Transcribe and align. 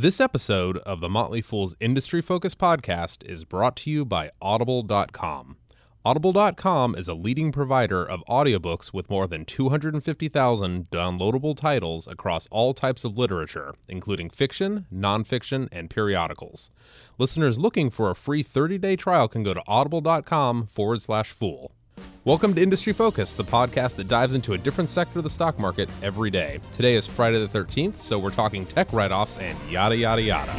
This 0.00 0.18
episode 0.18 0.78
of 0.78 1.00
the 1.00 1.10
Motley 1.10 1.42
Fool's 1.42 1.76
Industry 1.78 2.22
Focus 2.22 2.54
podcast 2.54 3.22
is 3.28 3.44
brought 3.44 3.76
to 3.76 3.90
you 3.90 4.06
by 4.06 4.30
Audible.com. 4.40 5.58
Audible.com 6.06 6.94
is 6.94 7.06
a 7.06 7.12
leading 7.12 7.52
provider 7.52 8.02
of 8.02 8.24
audiobooks 8.26 8.94
with 8.94 9.10
more 9.10 9.26
than 9.26 9.44
250,000 9.44 10.88
downloadable 10.88 11.54
titles 11.54 12.08
across 12.08 12.46
all 12.46 12.72
types 12.72 13.04
of 13.04 13.18
literature, 13.18 13.74
including 13.90 14.30
fiction, 14.30 14.86
nonfiction, 14.90 15.68
and 15.70 15.90
periodicals. 15.90 16.70
Listeners 17.18 17.58
looking 17.58 17.90
for 17.90 18.08
a 18.08 18.16
free 18.16 18.42
30 18.42 18.78
day 18.78 18.96
trial 18.96 19.28
can 19.28 19.42
go 19.42 19.52
to 19.52 19.62
audible.com 19.68 20.66
forward 20.68 21.02
slash 21.02 21.30
fool. 21.30 21.74
Welcome 22.24 22.54
to 22.54 22.62
Industry 22.62 22.92
Focus, 22.92 23.32
the 23.32 23.44
podcast 23.44 23.96
that 23.96 24.08
dives 24.08 24.34
into 24.34 24.52
a 24.52 24.58
different 24.58 24.90
sector 24.90 25.20
of 25.20 25.24
the 25.24 25.30
stock 25.30 25.58
market 25.58 25.88
every 26.02 26.30
day. 26.30 26.60
Today 26.74 26.94
is 26.94 27.06
Friday 27.06 27.44
the 27.44 27.46
13th, 27.46 27.96
so 27.96 28.18
we're 28.18 28.30
talking 28.30 28.66
tech 28.66 28.92
write 28.92 29.10
offs 29.10 29.38
and 29.38 29.58
yada, 29.70 29.96
yada, 29.96 30.20
yada. 30.20 30.54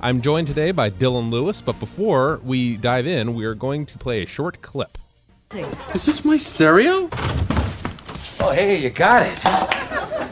I'm 0.00 0.22
joined 0.22 0.46
today 0.46 0.70
by 0.70 0.88
Dylan 0.88 1.30
Lewis, 1.30 1.60
but 1.60 1.78
before 1.78 2.40
we 2.42 2.78
dive 2.78 3.06
in, 3.06 3.34
we 3.34 3.44
are 3.44 3.54
going 3.54 3.84
to 3.84 3.98
play 3.98 4.22
a 4.22 4.26
short 4.26 4.62
clip. 4.62 4.96
Is 5.94 6.06
this 6.06 6.24
my 6.24 6.38
stereo? 6.38 7.10
Oh, 8.40 8.52
hey, 8.54 8.82
you 8.82 8.88
got 8.88 9.24
it. 9.24 9.38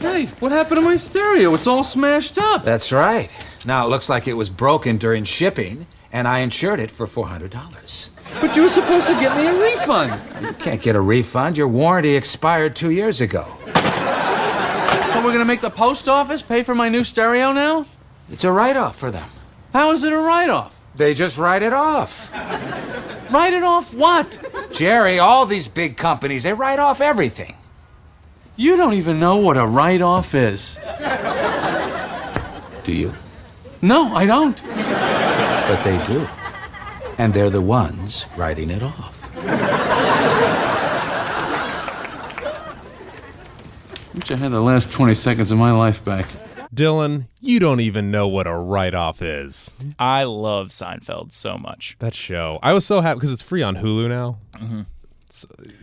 Hey, 0.00 0.26
what 0.40 0.52
happened 0.52 0.78
to 0.78 0.84
my 0.84 0.96
stereo? 0.96 1.52
It's 1.52 1.66
all 1.66 1.84
smashed 1.84 2.38
up. 2.38 2.64
That's 2.64 2.92
right. 2.92 3.30
Now 3.64 3.86
it 3.86 3.90
looks 3.90 4.08
like 4.08 4.28
it 4.28 4.34
was 4.34 4.48
broken 4.50 4.98
during 4.98 5.24
shipping, 5.24 5.86
and 6.12 6.26
I 6.28 6.38
insured 6.40 6.80
it 6.80 6.90
for 6.90 7.06
$400. 7.06 8.10
But 8.40 8.54
you 8.56 8.62
were 8.62 8.68
supposed 8.68 9.06
to 9.06 9.14
get 9.14 9.36
me 9.36 9.46
a 9.46 9.60
refund. 9.60 10.20
You 10.42 10.52
can't 10.54 10.80
get 10.80 10.96
a 10.96 11.00
refund. 11.00 11.56
Your 11.56 11.68
warranty 11.68 12.14
expired 12.14 12.76
two 12.76 12.90
years 12.90 13.20
ago. 13.20 13.46
So 15.12 15.24
we're 15.24 15.32
gonna 15.32 15.44
make 15.44 15.60
the 15.60 15.70
post 15.70 16.08
office 16.08 16.42
pay 16.42 16.62
for 16.62 16.74
my 16.74 16.88
new 16.88 17.02
stereo 17.02 17.52
now? 17.52 17.86
It's 18.30 18.44
a 18.44 18.52
write 18.52 18.76
off 18.76 18.96
for 18.96 19.10
them. 19.10 19.28
How 19.72 19.92
is 19.92 20.04
it 20.04 20.12
a 20.12 20.18
write-off? 20.18 20.78
They 20.94 21.14
just 21.14 21.38
write 21.38 21.62
it 21.62 21.72
off. 21.72 22.32
Write 23.30 23.52
it 23.52 23.62
off 23.62 23.92
what? 23.92 24.38
Jerry, 24.70 25.18
all 25.18 25.46
these 25.46 25.68
big 25.68 25.96
companies, 25.96 26.42
they 26.42 26.52
write 26.52 26.78
off 26.78 27.00
everything. 27.00 27.54
You 28.56 28.76
don't 28.76 28.94
even 28.94 29.20
know 29.20 29.36
what 29.36 29.56
a 29.56 29.66
write-off 29.66 30.34
is. 30.34 30.78
Do 32.84 32.92
you? 32.92 33.14
No, 33.80 34.12
I 34.12 34.26
don't. 34.26 34.60
But 34.64 35.82
they 35.84 36.02
do. 36.06 36.26
And 37.18 37.32
they're 37.32 37.50
the 37.50 37.60
ones 37.60 38.26
writing 38.36 38.70
it 38.70 38.82
off. 38.82 39.24
Wish 44.14 44.30
I 44.32 44.36
had 44.36 44.50
the 44.50 44.60
last 44.60 44.90
20 44.90 45.14
seconds 45.14 45.52
of 45.52 45.58
my 45.58 45.70
life 45.70 46.04
back. 46.04 46.26
Dylan, 46.74 47.28
you 47.40 47.60
don't 47.60 47.80
even 47.80 48.10
know 48.10 48.26
what 48.28 48.46
a 48.46 48.54
write 48.54 48.94
off 48.94 49.22
is. 49.22 49.70
I 49.98 50.24
love 50.24 50.68
Seinfeld 50.68 51.32
so 51.32 51.56
much. 51.56 51.96
That 52.00 52.14
show. 52.14 52.58
I 52.62 52.72
was 52.72 52.84
so 52.84 53.00
happy 53.00 53.16
because 53.16 53.32
it's 53.32 53.42
free 53.42 53.62
on 53.62 53.76
Hulu 53.76 54.08
now. 54.08 54.38
Mm-hmm. 54.54 54.82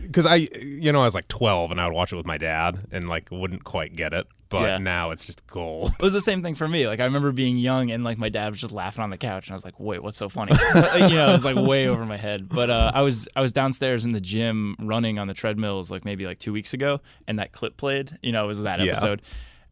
Because 0.02 0.26
I, 0.26 0.36
you 0.62 0.92
know, 0.92 1.00
I 1.02 1.04
was 1.04 1.14
like 1.14 1.28
12 1.28 1.70
and 1.70 1.80
I 1.80 1.86
would 1.86 1.94
watch 1.94 2.12
it 2.12 2.16
with 2.16 2.26
my 2.26 2.38
dad 2.38 2.86
and 2.90 3.08
like 3.08 3.28
wouldn't 3.30 3.64
quite 3.64 3.94
get 3.96 4.12
it. 4.12 4.26
But 4.48 4.62
Yeah. 4.68 4.78
now 4.78 5.10
it's 5.10 5.24
just 5.24 5.44
gold. 5.48 5.90
It 5.98 6.02
was 6.02 6.12
the 6.12 6.20
same 6.20 6.40
thing 6.42 6.54
for 6.54 6.68
me. 6.68 6.86
Like 6.86 7.00
I 7.00 7.04
remember 7.04 7.32
being 7.32 7.58
young 7.58 7.90
and 7.90 8.04
like 8.04 8.16
my 8.16 8.28
dad 8.28 8.50
was 8.50 8.60
just 8.60 8.72
laughing 8.72 9.02
on 9.02 9.10
the 9.10 9.18
couch, 9.18 9.48
and 9.48 9.54
I 9.54 9.56
was 9.56 9.64
like, 9.64 9.80
"Wait, 9.80 10.00
what's 10.02 10.16
so 10.18 10.28
funny?" 10.28 10.52
You 10.94 11.08
know, 11.16 11.30
it 11.30 11.32
was 11.32 11.44
like 11.44 11.56
way 11.56 11.88
over 11.88 12.04
my 12.06 12.16
head. 12.16 12.48
But 12.48 12.70
uh, 12.70 12.92
I 12.94 13.02
was 13.02 13.26
I 13.34 13.40
was 13.40 13.50
downstairs 13.50 14.04
in 14.04 14.12
the 14.12 14.20
gym 14.20 14.76
running 14.78 15.18
on 15.18 15.26
the 15.26 15.34
treadmills 15.34 15.90
like 15.90 16.04
maybe 16.04 16.26
like 16.26 16.38
two 16.38 16.52
weeks 16.52 16.74
ago, 16.74 17.00
and 17.26 17.40
that 17.40 17.50
clip 17.52 17.76
played. 17.76 18.16
You 18.22 18.30
know, 18.32 18.44
it 18.44 18.46
was 18.46 18.62
that 18.62 18.78
Yeah. 18.78 18.92
episode, 18.92 19.22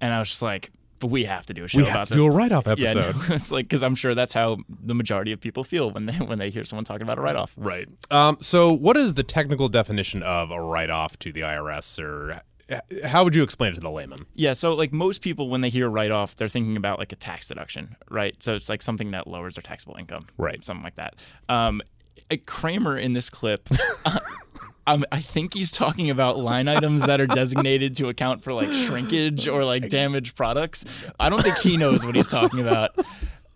and 0.00 0.12
I 0.12 0.18
was 0.18 0.28
just 0.28 0.42
like, 0.42 0.70
"But 0.98 1.08
we 1.08 1.24
have 1.24 1.46
to 1.46 1.54
do 1.54 1.64
a 1.64 1.68
show 1.68 1.78
We 1.78 1.84
about 1.84 1.98
have 2.00 2.08
to 2.08 2.14
this." 2.14 2.22
do 2.22 2.30
a 2.30 2.34
write 2.34 2.52
off 2.52 2.66
episode. 2.66 3.14
Yeah, 3.16 3.22
no, 3.28 3.34
it's 3.34 3.50
like 3.52 3.66
because 3.66 3.82
I'm 3.82 3.94
sure 3.94 4.14
that's 4.14 4.32
how 4.32 4.58
the 4.68 4.94
majority 4.94 5.32
of 5.32 5.40
people 5.40 5.64
feel 5.64 5.90
when 5.90 6.06
they 6.06 6.14
when 6.14 6.38
they 6.38 6.50
hear 6.50 6.64
someone 6.64 6.84
talking 6.84 7.02
about 7.02 7.18
a 7.18 7.20
write 7.20 7.36
off. 7.36 7.54
Right. 7.56 7.88
Um, 8.10 8.36
so, 8.40 8.72
what 8.72 8.96
is 8.96 9.14
the 9.14 9.22
technical 9.22 9.68
definition 9.68 10.22
of 10.22 10.50
a 10.50 10.60
write 10.60 10.90
off 10.90 11.18
to 11.20 11.32
the 11.32 11.40
IRS, 11.42 11.98
or 12.02 12.40
how 13.04 13.24
would 13.24 13.34
you 13.34 13.42
explain 13.42 13.72
it 13.72 13.74
to 13.74 13.80
the 13.80 13.90
layman? 13.90 14.24
Yeah, 14.34 14.54
so 14.54 14.74
like 14.74 14.92
most 14.92 15.20
people, 15.20 15.50
when 15.50 15.60
they 15.60 15.68
hear 15.68 15.88
write 15.90 16.10
off, 16.10 16.36
they're 16.36 16.48
thinking 16.48 16.76
about 16.76 16.98
like 16.98 17.12
a 17.12 17.16
tax 17.16 17.48
deduction, 17.48 17.94
right? 18.10 18.34
So 18.42 18.54
it's 18.54 18.68
like 18.70 18.80
something 18.82 19.10
that 19.10 19.26
lowers 19.26 19.54
their 19.54 19.62
taxable 19.62 19.96
income, 19.96 20.26
Right. 20.38 20.64
Something 20.64 20.82
like 20.84 20.94
that. 20.94 21.16
Um, 21.48 21.82
Kramer 22.46 22.96
in 22.96 23.12
this 23.12 23.30
clip, 23.30 23.68
um, 24.86 25.04
I 25.12 25.20
think 25.20 25.54
he's 25.54 25.70
talking 25.70 26.10
about 26.10 26.38
line 26.38 26.68
items 26.68 27.06
that 27.06 27.20
are 27.20 27.26
designated 27.26 27.96
to 27.96 28.08
account 28.08 28.42
for 28.42 28.52
like 28.52 28.68
shrinkage 28.68 29.48
or 29.48 29.64
like 29.64 29.88
damaged 29.88 30.36
products. 30.36 30.84
I 31.18 31.30
don't 31.30 31.42
think 31.42 31.58
he 31.58 31.76
knows 31.76 32.04
what 32.04 32.14
he's 32.14 32.28
talking 32.28 32.60
about. 32.60 32.98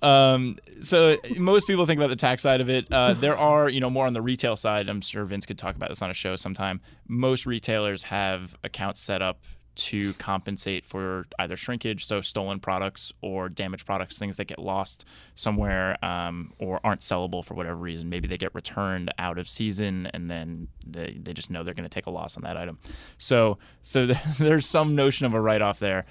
Um, 0.00 0.58
so 0.80 1.16
most 1.36 1.66
people 1.66 1.86
think 1.86 1.98
about 1.98 2.10
the 2.10 2.16
tax 2.16 2.42
side 2.42 2.60
of 2.60 2.70
it. 2.70 2.86
Uh, 2.92 3.14
there 3.14 3.36
are, 3.36 3.68
you 3.68 3.80
know, 3.80 3.90
more 3.90 4.06
on 4.06 4.12
the 4.12 4.22
retail 4.22 4.56
side. 4.56 4.88
I'm 4.88 5.00
sure 5.00 5.24
Vince 5.24 5.44
could 5.44 5.58
talk 5.58 5.74
about 5.74 5.88
this 5.88 6.02
on 6.02 6.10
a 6.10 6.14
show 6.14 6.36
sometime. 6.36 6.80
Most 7.08 7.46
retailers 7.46 8.04
have 8.04 8.56
accounts 8.62 9.02
set 9.02 9.22
up 9.22 9.40
to 9.78 10.12
compensate 10.14 10.84
for 10.84 11.24
either 11.38 11.56
shrinkage, 11.56 12.06
so 12.06 12.20
stolen 12.20 12.60
products, 12.60 13.12
or 13.22 13.48
damaged 13.48 13.86
products, 13.86 14.18
things 14.18 14.36
that 14.36 14.46
get 14.46 14.58
lost 14.58 15.04
somewhere 15.34 15.96
um, 16.04 16.52
or 16.58 16.80
aren't 16.84 17.00
sellable 17.00 17.44
for 17.44 17.54
whatever 17.54 17.76
reason. 17.76 18.08
Maybe 18.08 18.28
they 18.28 18.38
get 18.38 18.54
returned 18.54 19.12
out 19.18 19.38
of 19.38 19.48
season, 19.48 20.06
and 20.12 20.30
then 20.30 20.68
they, 20.86 21.18
they 21.22 21.32
just 21.32 21.50
know 21.50 21.62
they're 21.62 21.74
going 21.74 21.88
to 21.88 21.94
take 21.94 22.06
a 22.06 22.10
loss 22.10 22.36
on 22.36 22.42
that 22.42 22.56
item. 22.56 22.78
So 23.18 23.58
so 23.82 24.06
there's 24.38 24.66
some 24.66 24.94
notion 24.94 25.26
of 25.26 25.34
a 25.34 25.40
write 25.40 25.62
off 25.62 25.78
there. 25.78 26.04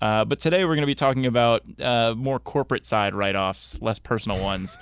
Uh, 0.00 0.24
but 0.24 0.38
today 0.38 0.64
we're 0.64 0.74
going 0.74 0.80
to 0.80 0.86
be 0.86 0.94
talking 0.94 1.26
about 1.26 1.62
uh, 1.80 2.14
more 2.16 2.38
corporate 2.38 2.84
side 2.84 3.14
write-offs, 3.14 3.80
less 3.80 3.98
personal 3.98 4.42
ones, 4.42 4.78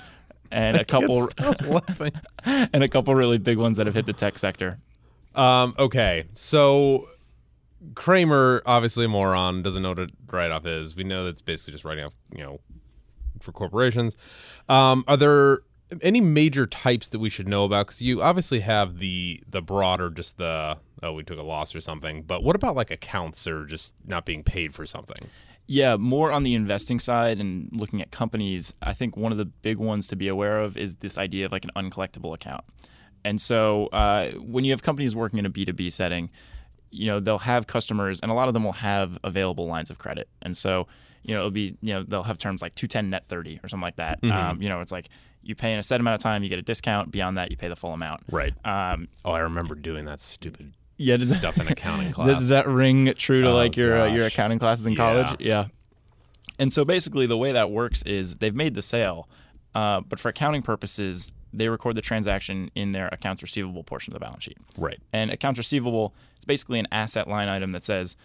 and 0.50 0.76
a 0.76 0.84
couple 0.84 1.28
and 2.44 2.82
a 2.82 2.88
couple 2.88 3.14
really 3.14 3.38
big 3.38 3.58
ones 3.58 3.76
that 3.76 3.86
have 3.86 3.94
hit 3.94 4.06
the 4.06 4.12
tech 4.12 4.38
sector. 4.38 4.78
Um, 5.34 5.74
okay, 5.78 6.24
so 6.34 7.08
Kramer, 7.94 8.62
obviously 8.66 9.04
a 9.04 9.08
moron, 9.08 9.62
doesn't 9.62 9.82
know 9.82 9.90
what 9.90 9.98
a 10.00 10.08
write 10.30 10.50
off 10.50 10.66
is. 10.66 10.96
We 10.96 11.04
know 11.04 11.24
that's 11.24 11.42
basically 11.42 11.72
just 11.72 11.84
writing 11.84 12.04
off, 12.04 12.14
you 12.34 12.42
know, 12.42 12.60
for 13.40 13.52
corporations. 13.52 14.16
Um, 14.68 15.04
are 15.08 15.16
there 15.16 15.60
any 16.00 16.20
major 16.20 16.66
types 16.66 17.08
that 17.10 17.18
we 17.18 17.28
should 17.28 17.48
know 17.48 17.64
about? 17.64 17.86
Because 17.86 18.02
you 18.02 18.22
obviously 18.22 18.60
have 18.60 18.98
the 18.98 19.42
the 19.48 19.60
broader, 19.60 20.10
just 20.10 20.38
the 20.38 20.78
oh, 21.02 21.12
we 21.12 21.22
took 21.22 21.38
a 21.38 21.42
loss 21.42 21.74
or 21.74 21.80
something. 21.80 22.22
But 22.22 22.42
what 22.42 22.56
about 22.56 22.76
like 22.76 22.90
accounts 22.90 23.46
or 23.46 23.66
just 23.66 23.94
not 24.06 24.24
being 24.24 24.42
paid 24.42 24.74
for 24.74 24.86
something? 24.86 25.28
Yeah, 25.66 25.96
more 25.96 26.32
on 26.32 26.42
the 26.42 26.54
investing 26.54 26.98
side 26.98 27.40
and 27.40 27.68
looking 27.72 28.00
at 28.02 28.10
companies. 28.10 28.74
I 28.82 28.92
think 28.94 29.16
one 29.16 29.32
of 29.32 29.38
the 29.38 29.44
big 29.44 29.78
ones 29.78 30.06
to 30.08 30.16
be 30.16 30.28
aware 30.28 30.60
of 30.60 30.76
is 30.76 30.96
this 30.96 31.18
idea 31.18 31.46
of 31.46 31.52
like 31.52 31.64
an 31.64 31.70
uncollectible 31.76 32.34
account. 32.34 32.64
And 33.24 33.40
so 33.40 33.86
uh, 33.86 34.30
when 34.32 34.64
you 34.64 34.72
have 34.72 34.82
companies 34.82 35.14
working 35.14 35.38
in 35.38 35.46
a 35.46 35.50
B2B 35.50 35.92
setting, 35.92 36.30
you 36.92 37.06
know, 37.06 37.18
they'll 37.20 37.38
have 37.38 37.66
customers 37.66 38.20
and 38.20 38.30
a 38.30 38.34
lot 38.34 38.48
of 38.48 38.54
them 38.54 38.64
will 38.64 38.72
have 38.72 39.18
available 39.24 39.66
lines 39.66 39.90
of 39.90 39.98
credit. 39.98 40.28
And 40.42 40.56
so, 40.56 40.86
you 41.24 41.34
know, 41.34 41.40
it'll 41.40 41.50
be, 41.50 41.76
you 41.80 41.94
know, 41.94 42.02
they'll 42.02 42.22
have 42.22 42.38
terms 42.38 42.62
like 42.62 42.74
210 42.74 43.10
net 43.10 43.24
30 43.26 43.60
or 43.62 43.68
something 43.68 43.82
like 43.82 43.96
that. 43.96 44.18
Um, 44.24 44.60
you 44.62 44.68
know, 44.68 44.80
it's 44.80 44.92
like 44.92 45.08
you 45.42 45.54
pay 45.54 45.72
in 45.72 45.78
a 45.78 45.82
set 45.82 45.98
amount 46.00 46.14
of 46.14 46.20
time, 46.22 46.42
you 46.42 46.48
get 46.48 46.58
a 46.58 46.62
discount. 46.62 47.10
Beyond 47.10 47.38
that, 47.38 47.50
you 47.50 47.56
pay 47.56 47.68
the 47.68 47.76
full 47.76 47.92
amount. 47.92 48.20
Right. 48.30 48.52
Um, 48.66 49.08
Oh, 49.24 49.32
I 49.32 49.40
remember 49.40 49.74
doing 49.74 50.04
that 50.04 50.20
stupid 50.20 50.72
yeah, 50.98 51.16
does 51.16 51.36
stuff 51.36 51.58
in 51.60 51.66
accounting 51.66 52.12
class. 52.12 52.28
does 52.38 52.48
that 52.50 52.68
ring 52.68 53.12
true 53.16 53.42
to 53.42 53.48
Oh, 53.48 53.54
like 53.54 53.76
your 53.76 54.02
uh, 54.02 54.06
your 54.06 54.26
accounting 54.26 54.58
classes 54.60 54.86
in 54.86 54.92
Yeah. 54.92 54.96
college? 54.98 55.40
Yeah. 55.40 55.66
And 56.58 56.72
so 56.72 56.84
basically, 56.84 57.26
the 57.26 57.38
way 57.38 57.52
that 57.52 57.70
works 57.70 58.02
is 58.02 58.36
they've 58.36 58.54
made 58.54 58.74
the 58.74 58.82
sale, 58.82 59.28
uh, 59.74 60.00
but 60.02 60.20
for 60.20 60.28
accounting 60.28 60.62
purposes, 60.62 61.32
they 61.52 61.68
record 61.68 61.94
the 61.94 62.00
transaction 62.00 62.70
in 62.74 62.92
their 62.92 63.08
accounts 63.08 63.42
receivable 63.42 63.84
portion 63.84 64.12
of 64.12 64.20
the 64.20 64.24
balance 64.24 64.44
sheet. 64.44 64.58
right. 64.78 64.98
And 65.12 65.30
accounts 65.30 65.58
receivable 65.58 66.14
is 66.38 66.44
basically 66.44 66.78
an 66.78 66.88
asset 66.92 67.28
line 67.28 67.48
item 67.48 67.72
that 67.72 67.84
says, 67.84 68.16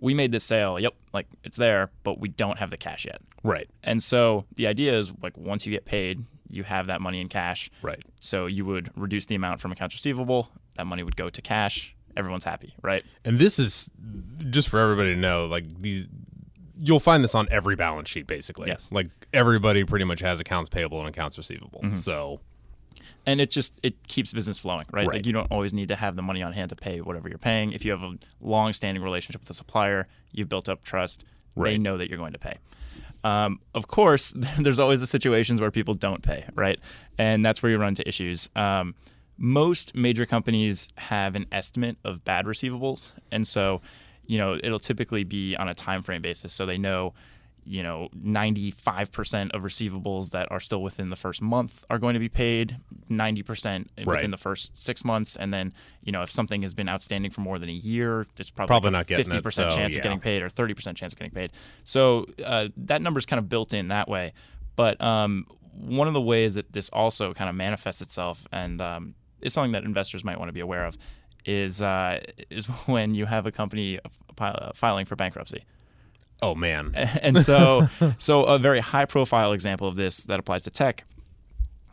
"We 0.00 0.14
made 0.14 0.32
this 0.32 0.44
sale. 0.44 0.78
Yep, 0.78 0.94
like 1.12 1.26
it's 1.44 1.56
there, 1.56 1.90
but 2.04 2.18
we 2.20 2.28
don't 2.28 2.58
have 2.58 2.70
the 2.70 2.76
cash 2.76 3.04
yet." 3.04 3.20
Right. 3.42 3.68
And 3.82 4.02
so 4.02 4.44
the 4.54 4.66
idea 4.66 4.96
is 4.98 5.12
like 5.22 5.36
once 5.36 5.66
you 5.66 5.72
get 5.72 5.84
paid, 5.84 6.24
you 6.48 6.62
have 6.62 6.86
that 6.86 7.00
money 7.00 7.20
in 7.20 7.28
cash. 7.28 7.70
Right. 7.82 8.02
So 8.20 8.46
you 8.46 8.64
would 8.64 8.90
reduce 8.96 9.26
the 9.26 9.34
amount 9.34 9.60
from 9.60 9.72
accounts 9.72 9.94
receivable. 9.94 10.48
That 10.76 10.86
money 10.86 11.02
would 11.02 11.16
go 11.16 11.30
to 11.30 11.42
cash. 11.42 11.94
Everyone's 12.16 12.44
happy, 12.44 12.74
right? 12.82 13.04
And 13.24 13.38
this 13.38 13.58
is 13.58 13.90
just 14.50 14.68
for 14.68 14.78
everybody 14.78 15.14
to 15.14 15.20
know, 15.20 15.46
like 15.46 15.64
these 15.82 16.08
you'll 16.78 17.00
find 17.00 17.24
this 17.24 17.34
on 17.34 17.48
every 17.50 17.74
balance 17.76 18.08
sheet 18.08 18.26
basically. 18.26 18.68
Yes. 18.68 18.90
Like 18.92 19.08
everybody 19.32 19.84
pretty 19.84 20.04
much 20.04 20.20
has 20.20 20.40
accounts 20.40 20.68
payable 20.68 21.00
and 21.00 21.08
accounts 21.08 21.38
receivable. 21.38 21.80
Mm-hmm. 21.82 21.96
So 21.96 22.40
and 23.26 23.40
it 23.40 23.50
just 23.50 23.78
it 23.82 24.06
keeps 24.08 24.32
business 24.32 24.58
flowing, 24.58 24.86
right? 24.92 25.06
Right. 25.06 25.16
Like 25.16 25.26
you 25.26 25.32
don't 25.32 25.50
always 25.50 25.74
need 25.74 25.88
to 25.88 25.96
have 25.96 26.16
the 26.16 26.22
money 26.22 26.42
on 26.42 26.52
hand 26.52 26.70
to 26.70 26.76
pay 26.76 27.00
whatever 27.00 27.28
you're 27.28 27.38
paying. 27.38 27.72
If 27.72 27.84
you 27.84 27.90
have 27.90 28.02
a 28.02 28.16
long-standing 28.40 29.02
relationship 29.02 29.42
with 29.42 29.50
a 29.50 29.54
supplier, 29.54 30.06
you've 30.32 30.48
built 30.48 30.68
up 30.68 30.82
trust. 30.84 31.24
They 31.56 31.78
know 31.78 31.96
that 31.96 32.08
you're 32.08 32.18
going 32.18 32.34
to 32.34 32.38
pay. 32.38 32.56
Um, 33.24 33.60
of 33.74 33.88
course, 33.88 34.34
there's 34.58 34.78
always 34.78 35.00
the 35.00 35.06
situations 35.06 35.60
where 35.60 35.70
people 35.70 35.94
don't 35.94 36.22
pay, 36.22 36.44
right? 36.54 36.78
And 37.18 37.44
that's 37.44 37.62
where 37.62 37.72
you 37.72 37.78
run 37.78 37.88
into 37.88 38.06
issues. 38.06 38.48
Um, 38.54 38.94
most 39.38 39.94
major 39.94 40.24
companies 40.24 40.88
have 40.96 41.34
an 41.34 41.46
estimate 41.50 41.96
of 42.04 42.24
bad 42.24 42.46
receivables, 42.46 43.12
and 43.30 43.46
so 43.46 43.82
you 44.26 44.38
know 44.38 44.54
it'll 44.62 44.78
typically 44.78 45.24
be 45.24 45.56
on 45.56 45.68
a 45.68 45.74
time 45.74 46.02
frame 46.02 46.22
basis, 46.22 46.52
so 46.52 46.64
they 46.64 46.78
know 46.78 47.12
you 47.68 47.82
know 47.82 48.08
95% 48.16 49.50
of 49.50 49.62
receivables 49.62 50.30
that 50.30 50.50
are 50.52 50.60
still 50.60 50.82
within 50.82 51.10
the 51.10 51.16
first 51.16 51.42
month 51.42 51.84
are 51.90 51.98
going 51.98 52.14
to 52.14 52.20
be 52.20 52.28
paid 52.28 52.76
90% 53.10 53.86
within 53.96 54.06
Right. 54.06 54.30
the 54.30 54.36
first 54.36 54.76
six 54.76 55.04
months 55.04 55.36
and 55.36 55.52
then 55.52 55.72
you 56.02 56.12
know 56.12 56.22
if 56.22 56.30
something 56.30 56.62
has 56.62 56.74
been 56.74 56.88
outstanding 56.88 57.30
for 57.30 57.40
more 57.40 57.58
than 57.58 57.68
a 57.68 57.72
year 57.72 58.26
there's 58.36 58.50
probably, 58.50 58.68
Probably 58.68 58.90
like 58.90 59.10
not 59.10 59.18
a 59.18 59.22
getting 59.22 59.34
it, 59.34 59.44
50% 59.44 59.52
so, 59.52 59.68
chance 59.68 59.94
yeah. 59.94 59.98
of 59.98 60.02
getting 60.02 60.20
paid 60.20 60.42
or 60.42 60.48
30% 60.48 60.94
chance 60.96 61.12
of 61.12 61.18
getting 61.18 61.32
paid 61.32 61.50
so 61.84 62.26
uh, 62.44 62.68
that 62.76 63.02
is 63.16 63.26
kind 63.26 63.38
of 63.38 63.48
built 63.48 63.74
in 63.74 63.88
that 63.88 64.08
way 64.08 64.32
but 64.76 65.00
um, 65.00 65.46
one 65.72 66.06
of 66.08 66.14
the 66.14 66.20
ways 66.20 66.54
that 66.54 66.72
this 66.72 66.88
also 66.90 67.34
kind 67.34 67.50
of 67.50 67.56
manifests 67.56 68.00
itself 68.00 68.46
and 68.52 68.80
um, 68.80 69.14
is 69.40 69.52
something 69.52 69.72
that 69.72 69.84
investors 69.84 70.24
might 70.24 70.38
want 70.38 70.48
to 70.48 70.52
be 70.52 70.60
aware 70.60 70.84
of 70.84 70.96
is 71.44 71.82
uh, 71.82 72.20
is 72.50 72.66
when 72.86 73.14
you 73.14 73.26
have 73.26 73.46
a 73.46 73.52
company 73.52 73.98
fi- 74.36 74.70
filing 74.74 75.04
for 75.04 75.16
bankruptcy 75.16 75.64
Oh 76.42 76.54
man. 76.54 76.92
and 77.22 77.38
so 77.38 77.88
so 78.18 78.44
a 78.44 78.58
very 78.58 78.80
high 78.80 79.04
profile 79.04 79.52
example 79.52 79.88
of 79.88 79.96
this 79.96 80.24
that 80.24 80.38
applies 80.38 80.62
to 80.64 80.70
tech 80.70 81.04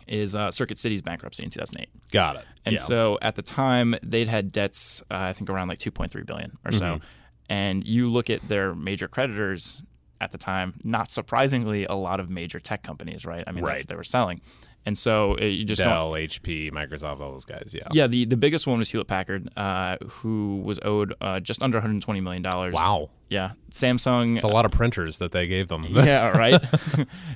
is 0.08 0.36
uh, 0.36 0.52
Circuit 0.52 0.78
City's 0.78 1.02
bankruptcy 1.02 1.44
in 1.44 1.50
2008. 1.50 1.90
Got 2.12 2.36
it. 2.38 2.46
And 2.66 2.76
yeah. 2.76 2.82
so 2.82 3.18
at 3.22 3.36
the 3.36 3.42
time 3.42 3.96
they'd 4.04 4.28
had 4.28 4.52
debts 4.52 5.02
uh, 5.10 5.16
I 5.18 5.34
think 5.34 5.50
around 5.50 5.70
like 5.70 5.80
2.3 5.80 6.26
billion 6.26 6.58
or 6.66 6.72
so. 6.72 6.86
Mm-hmm. 6.96 7.06
And 7.50 7.88
you 7.88 8.10
look 8.10 8.30
at 8.30 8.42
their 8.42 8.74
major 8.74 9.08
creditors 9.08 9.82
at 10.20 10.32
the 10.32 10.38
time, 10.38 10.74
not 10.84 11.12
surprisingly 11.12 11.86
a 11.86 11.94
lot 11.94 12.20
of 12.20 12.30
major 12.30 12.60
tech 12.60 12.84
companies, 12.84 13.26
right? 13.26 13.44
I 13.48 13.52
mean 13.52 13.64
Right. 13.64 13.74
that's 13.74 13.84
what 13.84 13.90
they 13.90 13.96
were 13.96 14.04
selling. 14.04 14.42
And 14.86 14.98
so 14.98 15.38
uh, 15.40 15.46
you 15.46 15.64
just 15.64 15.80
Dell, 15.80 16.12
HP, 16.12 16.72
Microsoft, 16.72 17.22
all 17.22 17.32
those 17.32 17.46
guys. 17.46 17.74
Yeah. 17.74 17.88
yeah, 17.92 18.08
the, 18.08 18.26
the 18.26 18.38
biggest 18.38 18.68
one 18.68 18.80
was 18.80 18.90
Hewlett 18.92 19.08
Packard, 19.08 19.50
uh, 19.56 19.98
who 20.10 20.62
was 20.64 20.80
owed 20.84 21.14
uh, 21.22 21.40
just 21.40 21.64
under 21.64 21.78
120 21.78 22.20
million 22.20 22.42
dollars. 22.42 22.74
Wow. 22.74 23.10
Yeah, 23.34 23.54
Samsung. 23.72 24.36
It's 24.36 24.44
a 24.44 24.48
lot 24.48 24.66
of 24.66 24.72
printers 24.72 25.18
that 25.18 25.32
they 25.32 25.48
gave 25.48 25.68
them. 25.68 25.84
yeah, 25.90 26.30
right. 26.38 26.54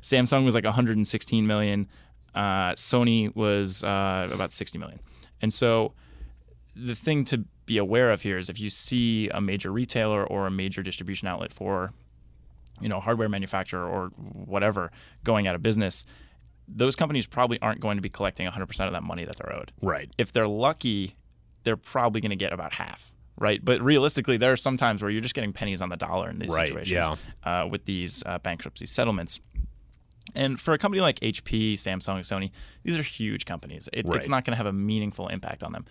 Samsung 0.02 0.46
was 0.46 0.54
like 0.54 0.64
116 0.64 1.48
million. 1.48 1.88
Uh, 2.36 2.74
Sony 2.74 3.36
was 3.36 3.84
uh, 3.84 4.30
about 4.32 4.52
60 4.52 4.78
million. 4.78 5.00
And 5.42 5.52
so 5.52 5.94
the 6.76 6.94
thing 6.94 7.24
to 7.26 7.46
be 7.66 7.80
aware 7.80 8.12
of 8.12 8.22
here 8.22 8.38
is 8.38 8.48
if 8.48 8.60
you 8.60 8.70
see 8.70 9.28
a 9.30 9.42
major 9.42 9.72
retailer 9.72 10.24
or 10.24 10.46
a 10.46 10.52
major 10.52 10.84
distribution 10.84 11.28
outlet 11.28 11.52
for, 11.52 11.92
you 12.80 12.90
know, 12.90 13.00
hardware 13.00 13.28
manufacturer 13.28 13.88
or 13.88 14.10
whatever 14.46 14.92
going 15.24 15.48
out 15.48 15.56
of 15.56 15.64
business, 15.64 16.06
those 16.68 16.96
companies 16.96 17.26
probably 17.26 17.60
aren't 17.60 17.80
going 17.80 17.98
to 17.98 18.02
be 18.02 18.10
collecting 18.10 18.48
100% 18.48 18.86
of 18.86 18.94
that 18.94 19.04
money 19.04 19.26
that 19.26 19.38
they're 19.38 19.56
owed 19.56 19.72
right. 19.82 20.12
if 20.18 20.32
they're 20.32 20.48
lucky, 20.48 21.16
they're 21.64 21.78
probably 21.78 22.22
going 22.22 22.30
to 22.30 22.36
get 22.36 22.54
about 22.54 22.74
half, 22.74 23.14
right? 23.38 23.64
But 23.64 23.82
realistically, 23.82 24.38
there 24.38 24.52
are 24.52 24.58
some 24.58 24.78
times 24.78 25.02
where 25.02 25.12
you're 25.12 25.22
just 25.22 25.36
getting 25.36 25.54
pennies 25.54 25.82
on 25.82 25.90
the 25.90 25.98
dollar 25.98 26.30
in 26.30 26.40
these 26.40 26.56
Right, 26.56 26.68
situations 26.68 27.08
uh, 27.44 27.68
with 27.70 27.86
these 27.86 28.24
uh, 28.26 28.40
bankruptcy 28.40 28.86
settlements. 28.86 29.40
And 30.36 30.60
for 30.60 30.74
a 30.74 30.78
company 30.78 31.02
like 31.02 31.20
HP, 31.22 31.76
Samsung, 31.76 32.20
Sony, 32.20 32.52
these 32.84 32.98
are 33.00 33.04
huge 33.04 33.46
companies. 33.46 33.88
It, 33.94 34.08
Right. 34.08 34.18
It's 34.18 34.28
not 34.28 34.44
going 34.44 34.52
to 34.54 34.58
have 34.58 34.66
a 34.66 34.74
meaningful 34.74 35.28
impact 35.30 35.64
on 35.64 35.72
them. 35.72 35.86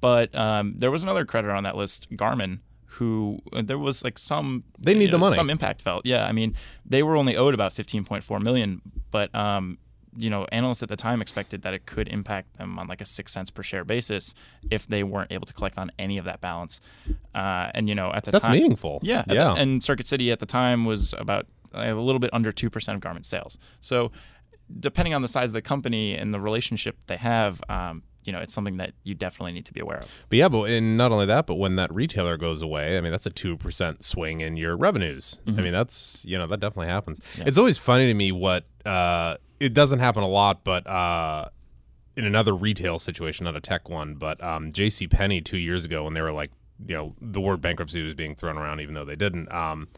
But 0.00 0.34
um, 0.34 0.74
there 0.76 0.90
was 0.90 1.02
another 1.02 1.24
creditor 1.24 1.54
on 1.54 1.64
that 1.64 1.76
list, 1.76 2.08
Garmin, 2.14 2.60
who 2.84 3.38
uh, 3.52 3.62
there 3.62 3.78
was 3.78 4.04
like 4.04 4.18
some 4.18 4.64
They 4.78 4.94
need 4.94 5.06
you 5.06 5.10
the 5.12 5.18
money. 5.18 5.34
some 5.34 5.50
impact 5.50 5.82
felt. 5.82 6.04
Yeah, 6.04 6.26
I 6.26 6.32
mean, 6.32 6.54
they 6.84 7.02
were 7.02 7.16
only 7.16 7.36
owed 7.36 7.54
about 7.54 7.72
15.4 7.72 8.40
million, 8.42 8.80
but 9.10 9.34
um, 9.34 9.78
you 10.18 10.28
know, 10.30 10.44
analysts 10.52 10.82
at 10.82 10.88
the 10.88 10.96
time 10.96 11.22
expected 11.22 11.62
that 11.62 11.74
it 11.74 11.86
could 11.86 12.08
impact 12.08 12.58
them 12.58 12.78
on 12.78 12.88
like 12.88 13.00
a 13.00 13.04
six 13.04 13.32
cents 13.32 13.50
per 13.50 13.62
share 13.62 13.84
basis 13.84 14.34
if 14.70 14.86
they 14.86 15.02
weren't 15.04 15.30
able 15.32 15.46
to 15.46 15.52
collect 15.52 15.78
on 15.78 15.90
any 15.98 16.18
of 16.18 16.24
that 16.24 16.40
balance. 16.40 16.80
Uh, 17.34 17.70
and 17.74 17.88
you 17.88 17.94
know, 17.94 18.10
at 18.12 18.24
the 18.24 18.30
time, 18.30 18.32
That's 18.32 18.44
time, 18.46 18.54
meaningful. 18.54 18.98
Yeah, 19.02 19.20
at 19.20 19.28
the- 19.28 19.34
Yeah. 19.34 19.54
and 19.56 19.82
Circuit 19.82 20.06
City 20.06 20.30
at 20.32 20.40
the 20.40 20.46
time 20.46 20.84
was 20.84 21.14
about 21.16 21.46
uh, 21.74 21.80
a 21.80 21.94
little 21.94 22.18
bit 22.18 22.30
under 22.32 22.50
two 22.52 22.68
percent 22.70 22.96
of 22.96 23.00
Garmin's 23.00 23.28
sales. 23.28 23.58
So, 23.80 24.10
depending 24.80 25.14
on 25.14 25.22
the 25.22 25.28
size 25.28 25.50
of 25.50 25.54
the 25.54 25.62
company 25.62 26.14
and 26.14 26.32
the 26.34 26.40
relationship 26.40 26.96
they 27.06 27.16
have. 27.16 27.62
Um, 27.68 28.02
you 28.24 28.32
know, 28.32 28.40
it's 28.40 28.52
something 28.52 28.76
that 28.76 28.92
you 29.04 29.14
definitely 29.14 29.52
need 29.52 29.64
to 29.64 29.72
be 29.72 29.80
aware 29.80 29.98
of. 30.00 30.24
But 30.28 30.36
yeah, 30.38 30.50
but 30.50 30.64
and 30.64 30.98
not 30.98 31.12
only 31.12 31.24
that, 31.26 31.46
but 31.46 31.54
when 31.54 31.76
that 31.76 31.94
retailer 31.94 32.36
goes 32.36 32.60
away, 32.60 32.98
I 32.98 33.00
mean 33.00 33.10
that's 33.10 33.24
a 33.24 33.30
two 33.30 33.56
percent 33.56 34.04
swing 34.04 34.42
in 34.42 34.58
your 34.58 34.76
revenues. 34.76 35.40
Mm-hmm. 35.46 35.58
I 35.58 35.62
mean 35.62 35.72
that's 35.72 36.26
you 36.26 36.36
know 36.36 36.46
that 36.48 36.60
definitely 36.60 36.88
happens. 36.88 37.20
It's 37.38 37.56
always 37.56 37.78
funny 37.78 38.06
to 38.06 38.12
me 38.12 38.30
what 38.32 38.64
uh, 38.88 39.36
it 39.60 39.74
doesn't 39.74 39.98
happen 39.98 40.22
a 40.22 40.28
lot, 40.28 40.64
but 40.64 40.86
uh, 40.86 41.46
in 42.16 42.24
another 42.24 42.54
retail 42.54 42.98
situation, 42.98 43.44
not 43.44 43.56
a 43.56 43.60
tech 43.60 43.88
one, 43.88 44.14
but 44.14 44.42
um, 44.42 44.72
J.C. 44.72 45.06
Penney 45.06 45.40
two 45.40 45.58
years 45.58 45.84
ago 45.84 46.04
when 46.04 46.14
they 46.14 46.22
were 46.22 46.32
like 46.32 46.50
you 46.86 46.96
know 46.96 47.14
the 47.20 47.40
word 47.40 47.60
bankruptcy 47.60 48.02
was 48.04 48.14
being 48.14 48.34
thrown 48.34 48.56
around, 48.56 48.80
even 48.80 48.94
though 48.94 49.04
they 49.04 49.16
didn't. 49.16 49.50
Um, 49.52 49.88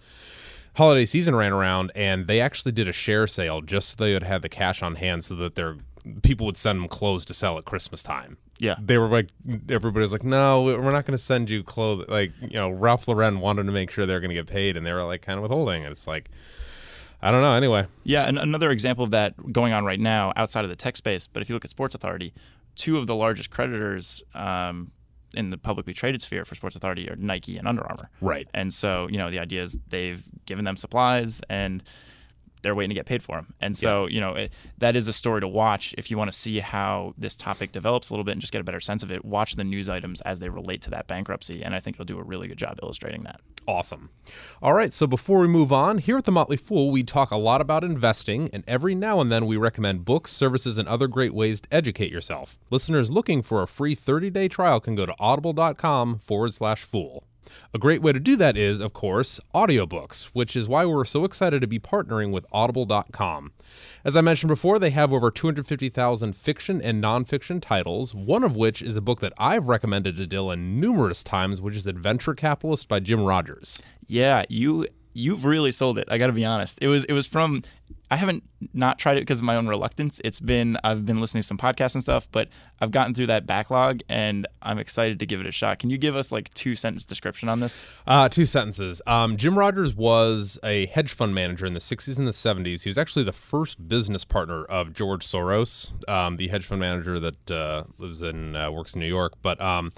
holiday 0.77 1.05
season 1.05 1.35
ran 1.35 1.53
around 1.53 1.91
and 1.95 2.27
they 2.27 2.41
actually 2.41 2.73
did 2.73 2.89
a 2.89 2.93
share 2.93 3.27
sale 3.27 3.61
just 3.61 3.91
so 3.99 4.05
they 4.05 4.13
would 4.15 4.23
have 4.23 4.41
the 4.41 4.49
cash 4.49 4.83
on 4.83 4.95
hand 4.95 5.25
so 5.25 5.35
that 5.35 5.57
their 5.57 5.77
people 6.23 6.47
would 6.47 6.57
send 6.57 6.81
them 6.81 6.89
clothes 6.89 7.25
to 7.25 7.35
sell 7.35 7.59
at 7.59 7.65
Christmas 7.65 8.03
time 8.05 8.39
Yeah. 8.61 8.77
they 8.81 8.97
were 8.97 9.09
like 9.09 9.29
everybody 9.69 10.01
was 10.03 10.13
like 10.13 10.23
no 10.23 10.63
we're 10.63 10.93
not 10.93 11.05
going 11.07 11.19
to 11.19 11.19
send 11.19 11.51
you 11.51 11.65
clothes 11.65 12.07
like 12.09 12.33
you 12.41 12.55
know 12.55 12.71
ralph 12.71 13.09
lauren 13.09 13.41
wanted 13.41 13.65
to 13.65 13.73
make 13.73 13.91
sure 13.91 14.07
they're 14.07 14.21
going 14.21 14.31
to 14.31 14.35
get 14.35 14.47
paid 14.47 14.77
and 14.77 14.87
they 14.87 14.93
were 14.93 15.03
like 15.05 15.23
kind 15.23 15.39
of 15.39 15.43
withholding 15.43 15.83
and 15.83 15.91
it's 15.91 16.07
like 16.07 16.31
i 17.23 17.31
don't 17.31 17.43
know 17.43 17.55
anyway 17.55 17.85
Yeah, 18.05 18.27
and 18.29 18.39
another 18.39 18.71
example 18.71 19.05
of 19.05 19.11
that 19.13 19.53
going 19.53 19.73
on 19.73 19.85
right 19.85 20.01
now 20.01 20.33
outside 20.37 20.65
of 20.65 20.71
the 20.71 20.77
tech 20.77 20.97
space, 20.97 21.27
but 21.27 21.43
if 21.43 21.49
you 21.49 21.55
look 21.55 21.65
at 21.65 21.71
Sports 21.71 21.95
Authority, 21.95 22.33
two 22.75 22.99
of 22.99 23.07
the 23.07 23.15
largest 23.15 23.51
creditors 23.51 24.23
um, 24.35 24.91
in 25.35 25.51
the 25.51 25.59
publicly 25.59 25.93
traded 25.93 26.23
sphere 26.23 26.45
for 26.45 26.55
Sports 26.55 26.77
Authority 26.77 27.09
are 27.09 27.17
Nike 27.17 27.57
and 27.57 27.69
Under 27.69 27.83
Armour. 27.87 28.09
Right. 28.21 28.49
And 28.55 28.73
so, 28.73 29.07
you 29.09 29.19
know, 29.19 29.31
the 29.31 29.39
idea 29.39 29.63
is 29.63 29.79
they've 29.89 30.25
given 30.47 30.65
them 30.65 30.77
supplies 30.77 31.41
and 31.49 31.83
they're 32.63 32.75
waiting 32.75 32.91
to 32.91 32.95
get 32.95 33.07
paid 33.07 33.23
for 33.23 33.37
them. 33.37 33.55
And 33.61 33.77
so, 33.77 34.07
you 34.07 34.21
know, 34.21 34.35
it, 34.35 34.53
that 34.79 34.97
is 34.97 35.09
a 35.09 35.13
story 35.13 35.41
to 35.41 35.49
watch 35.49 35.95
if 35.99 36.11
you 36.11 36.19
want 36.19 36.31
to 36.31 36.37
see 36.37 36.59
how 36.61 37.15
this 37.19 37.35
topic 37.37 37.73
develops 37.73 38.11
a 38.11 38.13
little 38.13 38.25
bit 38.25 38.33
and 38.33 38.41
just 38.41 38.53
get 38.53 38.61
a 38.61 38.65
better 38.65 38.81
sense 38.81 39.03
of 39.03 39.11
it. 39.11 39.25
Watch 39.25 39.57
the 39.57 39.65
news 39.65 39.89
items 39.89 40.21
as 40.23 40.41
they 40.41 40.49
relate 40.49 40.83
to 40.83 40.91
that 40.91 41.07
bankruptcy, 41.07 41.63
and 41.63 41.75
I 41.75 41.81
think 41.81 41.97
it'll 41.97 42.05
do 42.05 42.19
a 42.19 42.23
really 42.23 42.49
good 42.49 42.59
job 42.59 42.79
illustrating 42.83 43.23
that. 43.25 43.41
awesome 43.69 44.11
all 44.63 44.73
right 44.75 44.93
so 44.93 45.07
before 45.07 45.41
we 45.41 45.47
move 45.47 45.73
on 45.73 45.99
here 45.99 46.17
at 46.17 46.25
the 46.25 46.33
motley 46.33 46.57
fool 46.57 46.91
we 46.91 47.03
talk 47.03 47.31
a 47.31 47.37
lot 47.37 47.61
about 47.61 47.85
investing 47.85 48.49
and 48.53 48.65
every 48.67 48.95
now 48.95 49.21
and 49.21 49.31
then 49.31 49.47
we 49.47 49.57
recommend 49.57 50.05
books 50.05 50.33
services 50.33 50.79
and 50.79 50.89
other 50.89 51.07
great 51.07 51.35
ways 51.35 51.61
to 51.61 51.69
educate 51.73 52.11
yourself 52.11 52.59
listeners 52.71 53.11
looking 53.11 53.43
for 53.43 53.63
a 53.63 53.69
free 53.69 53.95
30-day 53.95 54.49
trial 54.49 54.81
can 54.81 54.95
go 54.97 55.07
to 55.07 55.15
audible.com 55.21 56.19
forward 56.19 56.53
slash 56.55 56.83
fool 56.83 57.25
A 57.73 57.79
great 57.79 58.03
way 58.03 58.13
to 58.13 58.21
do 58.21 58.37
that 58.37 58.57
is, 58.57 58.81
of 58.81 58.93
course, 58.93 59.41
audiobooks, 59.55 60.27
which 60.33 60.57
is 60.57 60.69
why 60.69 60.85
we're 60.85 61.05
so 61.05 61.25
excited 61.25 61.61
to 61.61 61.67
be 61.67 61.79
partnering 61.79 62.33
with 62.33 62.47
Audible.com. 62.53 63.53
As 64.05 64.17
I 64.17 64.21
mentioned 64.21 64.49
before, 64.49 64.79
they 64.79 64.91
have 64.91 65.13
over 65.13 65.31
250,000 65.31 66.37
fiction 66.37 66.81
and 66.83 67.03
nonfiction 67.03 67.61
titles, 67.61 68.15
one 68.15 68.45
of 68.45 68.57
which 68.57 68.83
is 68.83 68.97
a 68.97 69.01
book 69.01 69.21
that 69.21 69.33
I've 69.39 69.69
recommended 69.69 70.17
to 70.17 70.27
Dylan 70.27 70.79
numerous 70.81 71.23
times, 71.23 71.61
which 71.61 71.77
is 71.77 71.87
Adventure 71.87 72.35
Capitalist 72.35 72.89
by 72.89 73.01
Jim 73.01 73.25
Rogers. 73.25 73.83
Yeah, 74.07 74.45
you 74.49 74.87
you've 75.13 75.45
really 75.45 75.73
sold 75.73 75.99
it. 75.99 76.09
I 76.11 76.19
got 76.19 76.29
to 76.29 76.33
be 76.33 76.45
honest. 76.45 76.79
It 76.83 76.89
was 76.89 77.05
it 77.05 77.13
was 77.13 77.27
from 77.27 77.63
I 78.13 78.17
haven't 78.17 78.43
not 78.75 78.99
tried 78.99 79.19
it 79.19 79.21
because 79.21 79.39
of 79.39 79.45
my 79.45 79.55
own 79.55 79.69
reluctance. 79.69 80.21
It's 80.25 80.41
been 80.41 80.77
I've 80.83 81.07
been 81.07 81.21
listening 81.21 81.43
to 81.43 81.47
some 81.47 81.59
podcasts 81.59 81.95
and 81.95 82.03
stuff, 82.03 82.29
but 82.33 82.49
I've 82.81 82.91
gotten 82.91 83.15
through 83.15 83.29
that 83.29 83.47
backlog 83.47 84.01
and 84.09 84.49
I'm 84.63 84.79
excited 84.79 85.21
to 85.21 85.27
give 85.27 85.41
it 85.41 85.47
a 85.47 85.53
shot. 85.53 85.79
Can 85.79 85.91
you 85.91 85.99
give 85.99 86.17
us 86.17 86.33
like 86.33 86.53
two 86.55 86.75
sentence 86.75 87.05
description 87.05 87.49
on 87.49 87.61
this? 87.61 87.87
Uh, 88.09 88.29
two 88.29 88.47
sentences. 88.47 89.01
Um, 89.07 89.37
Jim 89.37 89.57
Rogers 89.57 89.95
was 89.95 90.59
a 90.65 90.87
hedge 90.87 91.13
fund 91.13 91.35
manager 91.37 91.67
in 91.67 91.75
the 91.75 91.81
60s 91.81 92.19
and 92.19 92.27
the 92.27 92.33
70s. 92.33 92.83
He 92.83 92.89
was 92.89 92.99
actually 92.99 93.25
the 93.25 93.33
first 93.33 93.89
business 93.89 94.25
partner 94.25 94.65
of 94.65 94.93
George 94.93 95.25
Soros, 95.25 95.93
um, 96.09 96.37
the 96.37 96.49
hedge 96.49 96.67
fund 96.67 96.81
manager 96.81 97.21
that 97.21 97.51
uh, 97.51 97.85
lives 97.99 98.23
in 98.23 98.57
uh, 98.57 98.73
works 98.73 98.95
in 98.95 99.01
New 99.01 99.07
York. 99.07 99.35
But 99.41 99.61
um, 99.61 99.93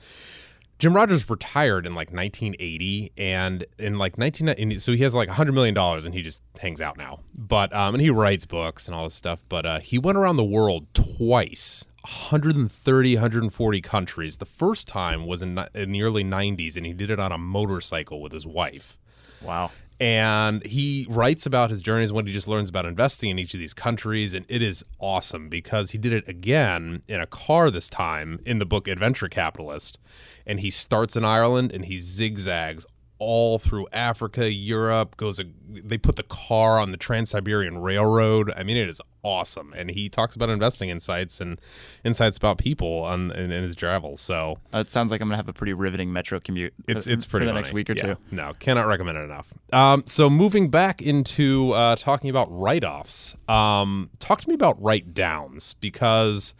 Jim 0.83 0.97
Rogers 0.97 1.31
retired 1.31 1.87
in 1.87 1.95
like 1.95 2.13
1980, 2.13 3.13
and 3.17 3.65
in 3.79 3.99
like 3.99 4.19
19, 4.19 4.49
and 4.49 4.83
so 4.83 4.91
he 4.91 5.05
has 5.05 5.15
like 5.15 5.29
100 5.29 5.53
million 5.53 5.77
dollars, 5.77 6.05
and 6.05 6.13
he 6.13 6.23
just 6.23 6.43
hangs 6.61 6.81
out 6.81 6.99
now. 6.99 7.21
But 7.39 7.73
um, 7.73 7.95
and 7.95 8.03
he 8.03 8.11
writes 8.11 8.47
books 8.47 8.89
and 8.89 8.95
all 8.97 9.05
this 9.05 9.15
stuff. 9.15 9.45
But 9.49 9.65
uh, 9.65 9.79
he 9.79 9.97
went 9.97 10.19
around 10.19 10.39
the 10.39 10.45
world 10.45 10.93
twice. 10.93 11.85
130 12.01 13.15
140 13.15 13.81
countries 13.81 14.39
the 14.39 14.45
first 14.45 14.89
time 14.89 15.25
was 15.25 15.41
in, 15.41 15.57
in 15.73 15.93
the 15.93 16.03
early 16.03 16.25
90s 16.25 16.77
and 16.77 16.85
he 16.85 16.93
did 16.93 17.11
it 17.11 17.21
on 17.21 17.31
a 17.31 17.39
motorcycle 17.39 18.21
with 18.21 18.33
his 18.33 18.45
wife 18.45 18.99
Wow. 19.45 19.71
And 20.03 20.67
he 20.67 21.07
writes 21.09 21.47
about 21.47 21.71
his 21.71 21.81
journeys 21.81 22.13
when 22.13 22.27
he 22.27 22.33
just 22.33 22.49
learns 22.49 22.69
about 22.69 22.87
investing 22.87 23.31
in 23.31 23.39
each 23.39 23.55
of 23.55 23.61
these 23.61 23.73
countries. 23.73 24.35
And 24.35 24.45
it 24.49 24.61
is 24.61 24.85
awesome 24.99 25.49
because 25.49 25.93
he 25.93 25.99
did 25.99 26.13
it 26.13 26.29
again 26.29 27.05
in 27.07 27.21
a 27.21 27.27
car 27.27 27.71
this 27.71 27.89
time 27.89 28.41
in 28.45 28.59
the 28.59 28.67
book 28.67 28.89
adventure 28.89 29.29
capitalist. 29.29 30.01
And 30.45 30.59
he 30.59 30.71
starts 30.71 31.15
in 31.15 31.25
ireland 31.25 31.71
and 31.71 31.85
he 31.85 31.99
zigzags 31.99 32.85
all 33.23 33.59
through 33.59 33.87
Africa, 33.93 34.51
Europe. 34.53 35.17
Goes, 35.17 35.39
a, 35.41 35.45
they 35.71 35.97
put 35.99 36.17
the 36.17 36.23
car 36.25 36.79
on 36.79 36.91
the 36.91 36.97
Trans 36.97 37.31
Siberian 37.31 37.79
Railroad. 37.79 38.53
I 38.57 38.63
mean, 38.63 38.77
it 38.77 38.89
is 38.89 39.01
awesome. 39.25 39.73
And 39.77 39.91
he 39.91 40.09
talks 40.09 40.35
about 40.35 40.51
investing 40.51 40.89
insights 40.89 41.41
and 41.41 41.61
insights 42.05 42.37
about 42.37 42.59
people 42.59 43.01
on 43.05 43.31
in, 43.33 43.53
in 43.53 43.63
his 43.63 43.77
travels. 43.77 44.21
So 44.21 44.59
Uh, 44.75 44.79
It 44.79 44.91
sounds 44.91 45.11
like 45.13 45.21
I'm 45.21 45.29
gonna 45.29 45.37
have 45.37 45.49
a 45.49 45.53
pretty 45.53 45.73
riveting 45.73 46.13
metro 46.13 46.41
commute. 46.41 46.75
it's 46.89 47.07
it's 47.07 47.25
pretty 47.25 47.45
for 47.45 47.47
the 47.47 47.53
funny. 47.53 47.59
next 47.61 47.73
week 47.73 47.89
or 47.91 47.95
Yeah. 47.95 48.15
two. 48.15 48.17
No, 48.33 48.53
cannot 48.59 48.87
recommend 48.89 49.19
it 49.19 49.23
enough. 49.23 49.55
Um, 49.73 50.03
so 50.07 50.29
moving 50.29 50.69
back 50.71 51.01
into 51.01 51.73
uh, 51.73 51.95
talking 51.97 52.31
about 52.31 52.49
write 52.51 52.85
offs, 52.85 53.37
um, 53.49 54.11
talk 54.19 54.41
to 54.41 54.49
me 54.49 54.55
about 54.55 54.83
write 54.83 55.15
downs 55.15 55.75
because. 55.81 56.55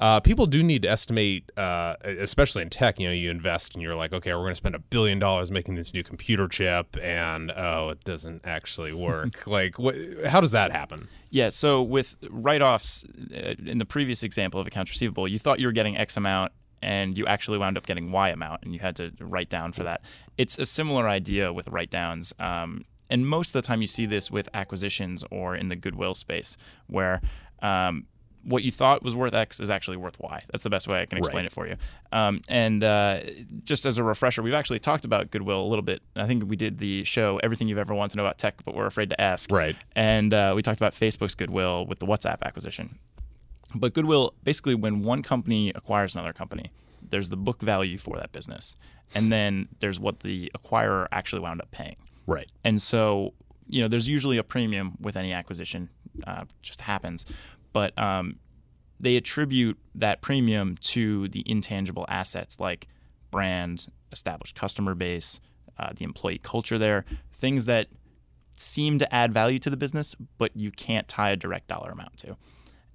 Uh, 0.00 0.18
people 0.18 0.46
do 0.46 0.62
need 0.62 0.80
to 0.82 0.88
estimate, 0.88 1.52
uh, 1.58 1.94
especially 2.02 2.62
in 2.62 2.70
tech. 2.70 2.98
You 2.98 3.08
know, 3.08 3.12
you 3.12 3.30
invest 3.30 3.74
and 3.74 3.82
you're 3.82 3.94
like, 3.94 4.14
okay, 4.14 4.32
we're 4.32 4.40
going 4.40 4.52
to 4.52 4.56
spend 4.56 4.74
a 4.74 4.78
billion 4.78 5.18
dollars 5.18 5.50
making 5.50 5.74
this 5.74 5.92
new 5.92 6.02
computer 6.02 6.48
chip, 6.48 6.96
and 7.02 7.52
oh, 7.54 7.90
it 7.90 8.02
doesn't 8.04 8.46
actually 8.46 8.94
work. 8.94 9.46
like, 9.46 9.78
what? 9.78 9.94
How 10.26 10.40
does 10.40 10.52
that 10.52 10.72
happen? 10.72 11.06
Yeah. 11.28 11.50
So 11.50 11.82
with 11.82 12.16
write-offs, 12.30 13.04
uh, 13.04 13.54
in 13.64 13.76
the 13.76 13.84
previous 13.84 14.22
example 14.22 14.58
of 14.58 14.66
accounts 14.66 14.90
receivable, 14.90 15.28
you 15.28 15.38
thought 15.38 15.60
you 15.60 15.66
were 15.66 15.72
getting 15.72 15.98
X 15.98 16.16
amount, 16.16 16.52
and 16.80 17.18
you 17.18 17.26
actually 17.26 17.58
wound 17.58 17.76
up 17.76 17.84
getting 17.86 18.10
Y 18.10 18.30
amount, 18.30 18.62
and 18.62 18.72
you 18.72 18.80
had 18.80 18.96
to 18.96 19.12
write 19.20 19.50
down 19.50 19.72
for 19.72 19.82
that. 19.82 20.00
It's 20.38 20.58
a 20.58 20.64
similar 20.64 21.08
idea 21.08 21.52
with 21.52 21.68
write-downs. 21.68 22.32
Um, 22.38 22.86
and 23.10 23.26
most 23.26 23.54
of 23.54 23.62
the 23.62 23.66
time, 23.66 23.82
you 23.82 23.86
see 23.86 24.06
this 24.06 24.30
with 24.30 24.48
acquisitions 24.54 25.24
or 25.30 25.56
in 25.56 25.68
the 25.68 25.76
goodwill 25.76 26.14
space, 26.14 26.56
where 26.86 27.20
um, 27.60 28.06
what 28.44 28.62
you 28.62 28.70
thought 28.70 29.02
was 29.02 29.14
worth 29.14 29.34
X 29.34 29.60
is 29.60 29.68
actually 29.70 29.96
worth 29.98 30.18
Y. 30.18 30.42
That's 30.50 30.64
the 30.64 30.70
best 30.70 30.88
way 30.88 31.02
I 31.02 31.06
can 31.06 31.18
explain 31.18 31.42
Right. 31.42 31.46
it 31.46 31.52
for 31.52 31.66
you. 31.66 31.76
Um, 32.12 32.40
and 32.48 32.82
uh, 32.82 33.20
just 33.64 33.84
as 33.86 33.98
a 33.98 34.02
refresher, 34.04 34.42
we've 34.42 34.54
actually 34.54 34.78
talked 34.78 35.04
about 35.04 35.30
goodwill 35.30 35.60
a 35.62 35.68
little 35.68 35.82
bit. 35.82 36.00
I 36.16 36.26
think 36.26 36.44
we 36.48 36.56
did 36.56 36.78
the 36.78 37.04
show 37.04 37.38
"Everything 37.42 37.68
You've 37.68 37.78
Ever 37.78 37.94
Wanted 37.94 38.12
to 38.12 38.16
Know 38.18 38.24
About 38.24 38.38
Tech, 38.38 38.54
but 38.64 38.74
We're 38.74 38.86
Afraid 38.86 39.10
to 39.10 39.20
Ask." 39.20 39.50
Right. 39.52 39.76
And 39.94 40.32
uh, 40.32 40.52
we 40.56 40.62
talked 40.62 40.80
about 40.80 40.92
Facebook's 40.94 41.34
goodwill 41.34 41.86
with 41.86 41.98
the 41.98 42.06
WhatsApp 42.06 42.38
acquisition. 42.42 42.96
But 43.74 43.94
goodwill, 43.94 44.34
basically, 44.42 44.74
when 44.74 45.04
one 45.04 45.22
company 45.22 45.70
acquires 45.70 46.14
another 46.14 46.32
company, 46.32 46.72
there's 47.08 47.28
the 47.28 47.36
book 47.36 47.60
value 47.62 47.98
for 47.98 48.16
that 48.16 48.32
business, 48.32 48.74
and 49.14 49.30
then 49.30 49.68
there's 49.80 50.00
what 50.00 50.20
the 50.20 50.50
acquirer 50.56 51.06
actually 51.12 51.40
wound 51.42 51.60
up 51.60 51.70
paying. 51.70 51.96
Right. 52.26 52.50
And 52.64 52.80
so, 52.82 53.32
you 53.68 53.80
know, 53.80 53.88
there's 53.88 54.08
usually 54.08 54.38
a 54.38 54.42
premium 54.42 54.96
with 55.00 55.16
any 55.16 55.32
acquisition, 55.32 55.88
uh, 56.26 56.44
just 56.62 56.80
happens. 56.80 57.26
But 57.72 57.96
um, 57.98 58.36
they 58.98 59.16
attribute 59.16 59.78
that 59.94 60.20
premium 60.20 60.76
to 60.82 61.28
the 61.28 61.42
intangible 61.46 62.04
assets 62.08 62.58
like 62.60 62.88
brand, 63.30 63.86
established 64.12 64.54
customer 64.56 64.94
base, 64.94 65.40
uh, 65.78 65.90
the 65.96 66.04
employee 66.04 66.38
culture 66.42 66.78
there, 66.78 67.04
things 67.32 67.66
that 67.66 67.88
seem 68.56 68.98
to 68.98 69.14
add 69.14 69.32
value 69.32 69.58
to 69.58 69.70
the 69.70 69.76
business, 69.76 70.14
but 70.36 70.54
you 70.54 70.70
can't 70.70 71.08
tie 71.08 71.30
a 71.30 71.36
direct 71.36 71.68
dollar 71.68 71.90
amount 71.92 72.16
to. 72.18 72.36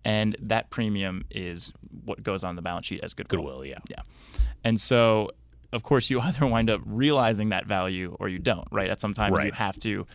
And 0.04 0.36
that 0.42 0.70
premium 0.70 1.26
is 1.32 1.74
what 2.04 2.22
goes 2.22 2.44
on 2.44 2.56
the 2.56 2.62
balance 2.62 2.86
sheet 2.86 3.00
as 3.02 3.16
goodwill. 3.16 3.42
Goodwill, 3.42 3.66
yeah. 3.66 3.80
Yeah. 3.90 4.02
And 4.64 4.80
so, 4.80 5.32
of 5.74 5.82
course, 5.82 6.12
you 6.12 6.20
either 6.22 6.46
wind 6.46 6.70
up 6.70 6.82
realizing 6.86 7.50
that 7.50 7.66
value 7.66 8.16
or 8.20 8.30
you 8.30 8.38
don't, 8.38 8.68
right? 8.72 8.90
At 8.92 9.02
some 9.02 9.16
time, 9.16 9.34
Right. 9.34 9.48
you 9.48 9.52
have 9.54 9.78
to 9.80 10.06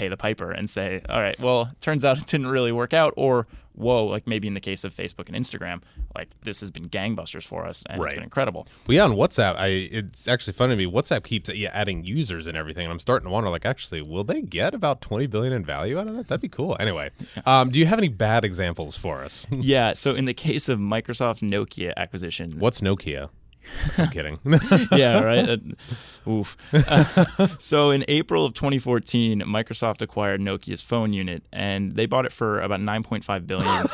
pay 0.00 0.08
the 0.08 0.16
piper 0.16 0.50
and 0.50 0.68
say, 0.70 1.02
all 1.10 1.20
right, 1.20 1.38
well, 1.40 1.70
turns 1.80 2.04
out 2.06 2.16
it 2.18 2.26
didn't 2.26 2.46
really 2.46 2.72
work 2.72 2.94
out. 2.94 3.12
Or, 3.18 3.46
whoa, 3.74 4.06
like 4.06 4.26
maybe 4.26 4.48
in 4.48 4.54
the 4.54 4.60
case 4.60 4.82
of 4.82 4.94
Facebook 4.94 5.28
and 5.28 5.36
Instagram, 5.36 5.82
like 6.16 6.28
this 6.42 6.60
has 6.60 6.70
been 6.70 6.88
gangbusters 6.88 7.46
for 7.46 7.66
us 7.66 7.84
and 7.90 8.00
Right. 8.00 8.06
it's 8.06 8.14
been 8.14 8.24
incredible. 8.24 8.66
Well, 8.86 8.96
yeah, 8.96 9.04
on 9.04 9.12
WhatsApp, 9.12 9.56
I 9.56 9.66
it's 10.00 10.26
actually 10.26 10.54
funny 10.54 10.72
to 10.72 10.76
me. 10.76 10.90
WhatsApp 10.90 11.22
keeps 11.24 11.54
yeah, 11.54 11.70
adding 11.74 12.04
users 12.04 12.46
and 12.46 12.56
everything, 12.56 12.84
and 12.86 12.92
I'm 12.92 12.98
starting 12.98 13.26
to 13.28 13.32
wonder, 13.32 13.50
like, 13.50 13.66
actually, 13.66 14.00
will 14.00 14.24
they 14.24 14.40
get 14.40 14.72
about 14.74 15.02
20 15.02 15.26
billion 15.26 15.52
in 15.52 15.64
value 15.64 15.98
out 15.98 16.08
of 16.08 16.16
that? 16.16 16.28
That'd 16.28 16.40
be 16.40 16.48
cool. 16.48 16.76
Anyway, 16.80 17.10
um, 17.46 17.68
do 17.68 17.78
you 17.78 17.84
have 17.86 17.98
any 17.98 18.08
bad 18.08 18.42
examples 18.44 18.96
for 18.96 19.22
us? 19.22 19.46
yeah. 19.50 19.92
So, 19.92 20.14
in 20.14 20.24
the 20.24 20.34
case 20.34 20.68
of 20.70 20.78
Microsoft's 20.78 21.42
Nokia 21.42 21.92
acquisition, 21.98 22.58
What's 22.58 22.80
Nokia? 22.80 23.28
I'm 23.98 24.08
kidding. 24.10 24.38
yeah, 24.92 25.22
right. 25.22 25.60
Uh, 26.26 26.30
oof. 26.30 26.56
Uh, 26.72 27.46
so 27.58 27.90
in 27.90 28.04
April 28.08 28.44
of 28.44 28.52
2014, 28.52 29.40
Microsoft 29.40 30.02
acquired 30.02 30.40
Nokia's 30.40 30.82
phone 30.82 31.12
unit, 31.14 31.42
and 31.50 31.94
they 31.96 32.04
bought 32.06 32.26
it 32.26 32.32
for 32.32 32.60
about 32.60 32.78
9.5 32.80 33.46
billion. 33.46 33.86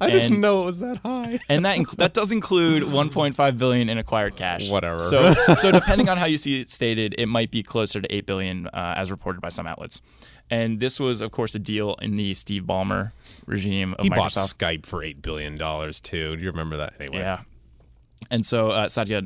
I 0.00 0.10
didn't 0.10 0.40
know 0.40 0.62
it 0.62 0.64
was 0.66 0.78
that 0.80 0.98
high. 0.98 1.38
and 1.48 1.64
that 1.64 1.78
inc- 1.78 1.96
that 1.96 2.12
does 2.12 2.32
include 2.32 2.82
1.5 2.82 3.58
billion 3.58 3.88
in 3.88 3.98
acquired 3.98 4.34
cash. 4.36 4.68
Whatever. 4.68 4.98
So 4.98 5.32
so 5.54 5.70
depending 5.70 6.08
on 6.08 6.16
how 6.18 6.26
you 6.26 6.38
see 6.38 6.60
it 6.60 6.70
stated, 6.70 7.14
it 7.18 7.26
might 7.26 7.50
be 7.52 7.62
closer 7.62 8.00
to 8.00 8.12
8 8.14 8.26
billion, 8.26 8.66
uh, 8.66 8.94
as 8.96 9.10
reported 9.10 9.40
by 9.40 9.50
some 9.50 9.66
outlets. 9.66 10.00
And 10.50 10.80
this 10.80 10.98
was, 10.98 11.20
of 11.20 11.30
course, 11.30 11.54
a 11.54 11.60
deal 11.60 11.94
in 12.02 12.16
the 12.16 12.34
Steve 12.34 12.64
Ballmer 12.64 13.12
regime 13.46 13.94
of 13.96 14.02
He 14.02 14.10
bought 14.10 14.32
Skype 14.32 14.84
for 14.86 15.04
eight 15.04 15.22
billion 15.22 15.56
dollars 15.56 16.00
too. 16.00 16.36
Do 16.36 16.42
you 16.42 16.50
remember 16.50 16.78
that? 16.78 16.94
Anyway, 16.98 17.18
Yeah. 17.18 17.42
And 18.30 18.44
so 18.44 18.70
uh, 18.70 18.88
Satya 18.88 19.22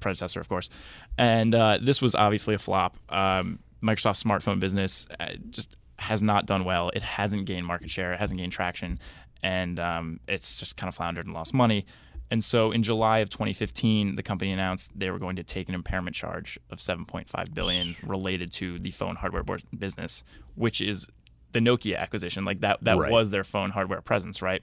predecessor, 0.00 0.40
of 0.40 0.48
course. 0.48 0.68
And 1.16 1.54
uh, 1.54 1.78
this 1.80 2.00
was 2.00 2.14
obviously 2.14 2.54
a 2.54 2.58
flop. 2.58 2.96
Um, 3.08 3.58
Microsoft's 3.82 4.22
smartphone 4.22 4.60
business 4.60 5.06
uh, 5.18 5.32
just 5.50 5.76
has 5.98 6.22
not 6.22 6.46
done 6.46 6.64
well. 6.64 6.90
It 6.94 7.02
hasn't 7.02 7.46
gained 7.46 7.66
market 7.66 7.90
share. 7.90 8.12
It 8.12 8.20
hasn't 8.20 8.38
gained 8.38 8.52
traction. 8.52 8.98
And 9.42 9.78
um, 9.78 10.20
it's 10.28 10.58
just 10.58 10.76
kind 10.76 10.88
of 10.88 10.94
floundered 10.94 11.26
and 11.26 11.34
lost 11.34 11.54
money. 11.54 11.86
And 12.30 12.44
so 12.44 12.72
in 12.72 12.82
July 12.82 13.18
of 13.18 13.30
2015, 13.30 14.16
the 14.16 14.22
company 14.22 14.52
announced 14.52 14.96
they 14.98 15.10
were 15.10 15.18
going 15.18 15.36
to 15.36 15.42
take 15.42 15.68
an 15.68 15.74
impairment 15.74 16.14
charge 16.14 16.58
of 16.70 16.78
7.5 16.78 17.54
billion 17.54 17.96
related 18.02 18.52
to 18.54 18.78
the 18.78 18.90
phone 18.90 19.16
hardware 19.16 19.44
business, 19.78 20.24
which 20.54 20.80
is 20.80 21.08
the 21.52 21.60
Nokia 21.60 21.96
acquisition. 21.98 22.44
Like 22.44 22.60
that, 22.60 22.82
that 22.84 22.98
Right. 22.98 23.10
was 23.10 23.30
their 23.30 23.44
phone 23.44 23.70
hardware 23.70 24.00
presence, 24.02 24.42
right? 24.42 24.62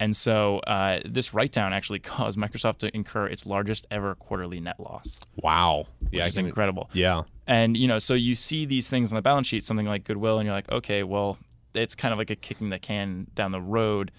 And 0.00 0.16
so 0.16 0.58
uh, 0.60 1.00
this 1.04 1.34
write 1.34 1.52
down 1.52 1.72
actually 1.72 1.98
caused 2.14 2.38
Microsoft 2.38 2.78
to 2.78 2.96
incur 2.96 3.26
its 3.26 3.46
largest 3.46 3.86
ever 3.90 4.14
quarterly 4.14 4.60
net 4.60 4.80
loss, 4.80 5.20
Wow. 5.36 5.86
Yeah, 6.10 6.22
I 6.22 6.24
which 6.24 6.30
is 6.30 6.36
can. 6.36 6.46
incredible. 6.46 6.90
Yeah. 6.92 7.22
And 7.46 7.76
you 7.76 7.86
know, 7.88 7.98
so 7.98 8.14
you 8.14 8.34
see 8.34 8.64
these 8.64 8.88
things 8.88 9.12
on 9.12 9.16
the 9.16 9.22
balance 9.22 9.46
sheet, 9.46 9.64
something 9.64 9.86
like 9.86 10.04
goodwill, 10.04 10.38
and 10.38 10.46
you're 10.46 10.54
like, 10.54 10.70
okay, 10.72 11.02
well, 11.02 11.38
it's 11.74 11.94
kind 11.94 12.12
of 12.12 12.18
like 12.18 12.30
a 12.30 12.36
kicking 12.36 12.70
the 12.70 12.78
can 12.78 13.26
down 13.34 13.50
the 13.52 13.60
road 13.60 14.10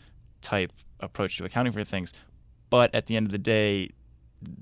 type 0.42 0.72
approach 1.00 1.38
to 1.38 1.46
accounting 1.46 1.72
for 1.74 1.84
things. 1.84 2.14
But 2.70 2.94
at 2.96 3.06
the 3.06 3.16
end 3.16 3.28
of 3.28 3.32
the 3.32 3.38
day, 3.38 3.90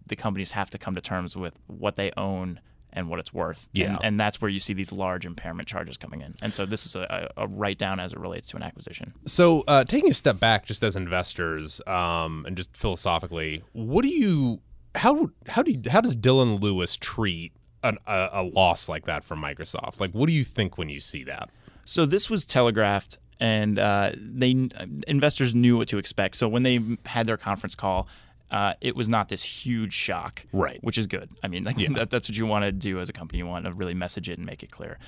the 0.07 0.15
companies 0.15 0.51
have 0.51 0.69
to 0.71 0.77
come 0.77 0.95
to 0.95 1.01
terms 1.01 1.35
with 1.35 1.57
what 1.67 1.95
they 1.95 2.11
own 2.17 2.59
and 2.93 3.09
what 3.09 3.19
it's 3.19 3.33
worth. 3.33 3.69
Yeah. 3.73 3.93
And, 3.95 3.99
and 4.03 4.19
that's 4.19 4.41
where 4.41 4.49
you 4.49 4.59
see 4.59 4.73
these 4.73 4.91
large 4.91 5.25
impairment 5.25 5.67
charges 5.67 5.97
coming 5.97 6.21
in. 6.21 6.33
And 6.41 6.53
so 6.53 6.65
this 6.65 6.85
is 6.85 6.95
a, 6.95 7.31
a, 7.37 7.47
write 7.47 7.77
down 7.77 7.99
as 7.99 8.13
it 8.13 8.19
relates 8.19 8.49
to 8.49 8.57
an 8.57 8.63
acquisition. 8.63 9.13
So, 9.25 9.63
uh, 9.67 9.83
taking 9.83 10.09
a 10.09 10.13
step 10.13 10.39
back, 10.39 10.65
just 10.65 10.83
as 10.83 10.95
investors, 10.95 11.81
um, 11.87 12.45
and 12.45 12.57
just 12.57 12.75
philosophically, 12.75 13.63
what 13.73 14.03
do 14.03 14.09
you, 14.09 14.61
how, 14.95 15.29
how 15.47 15.63
do 15.63 15.71
you, 15.71 15.79
how 15.89 16.01
does 16.01 16.15
Dylan 16.15 16.61
Lewis 16.61 16.97
treat 16.97 17.53
an, 17.83 17.97
a, 18.07 18.29
a 18.33 18.43
loss 18.43 18.89
like 18.89 19.05
that 19.05 19.23
from 19.23 19.41
Microsoft? 19.41 19.99
Like, 19.99 20.11
what 20.11 20.27
do 20.27 20.33
you 20.33 20.43
think 20.43 20.77
when 20.77 20.89
you 20.89 20.99
see 20.99 21.23
that? 21.23 21.49
So 21.85 22.05
this 22.05 22.29
was 22.29 22.45
telegraphed, 22.45 23.19
and 23.39 23.79
uh, 23.79 24.11
they 24.15 24.69
investors 25.07 25.55
knew 25.55 25.77
what 25.77 25.87
to 25.89 25.97
expect. 25.97 26.35
So 26.35 26.47
when 26.47 26.63
they 26.63 26.79
had 27.05 27.25
their 27.25 27.37
conference 27.37 27.75
call, 27.75 28.07
uh, 28.51 28.73
it 28.81 28.95
was 28.95 29.07
not 29.09 29.29
this 29.29 29.43
huge 29.43 29.93
shock, 29.93 30.45
Right. 30.51 30.77
Which 30.83 30.97
is 30.97 31.07
good. 31.07 31.29
I 31.41 31.47
mean, 31.47 31.63
like, 31.65 31.77
that, 31.77 32.09
that's 32.09 32.29
what 32.29 32.37
you 32.37 32.45
want 32.45 32.65
to 32.65 32.71
do 32.71 32.99
as 32.99 33.09
a 33.09 33.13
company. 33.13 33.39
You 33.39 33.47
want 33.47 33.65
to 33.65 33.73
really 33.73 33.93
message 33.93 34.29
it 34.29 34.37
and 34.37 34.45
make 34.45 34.61
it 34.61 34.69
clear. 34.71 34.99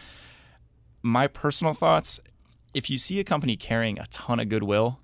My 1.02 1.28
personal 1.28 1.74
thoughts: 1.74 2.20
if 2.74 2.90
you 2.90 2.98
see 2.98 3.20
a 3.20 3.24
company 3.24 3.56
carrying 3.58 4.00
a 4.00 4.08
ton 4.08 4.40
of 4.40 4.48
goodwill, 4.48 5.00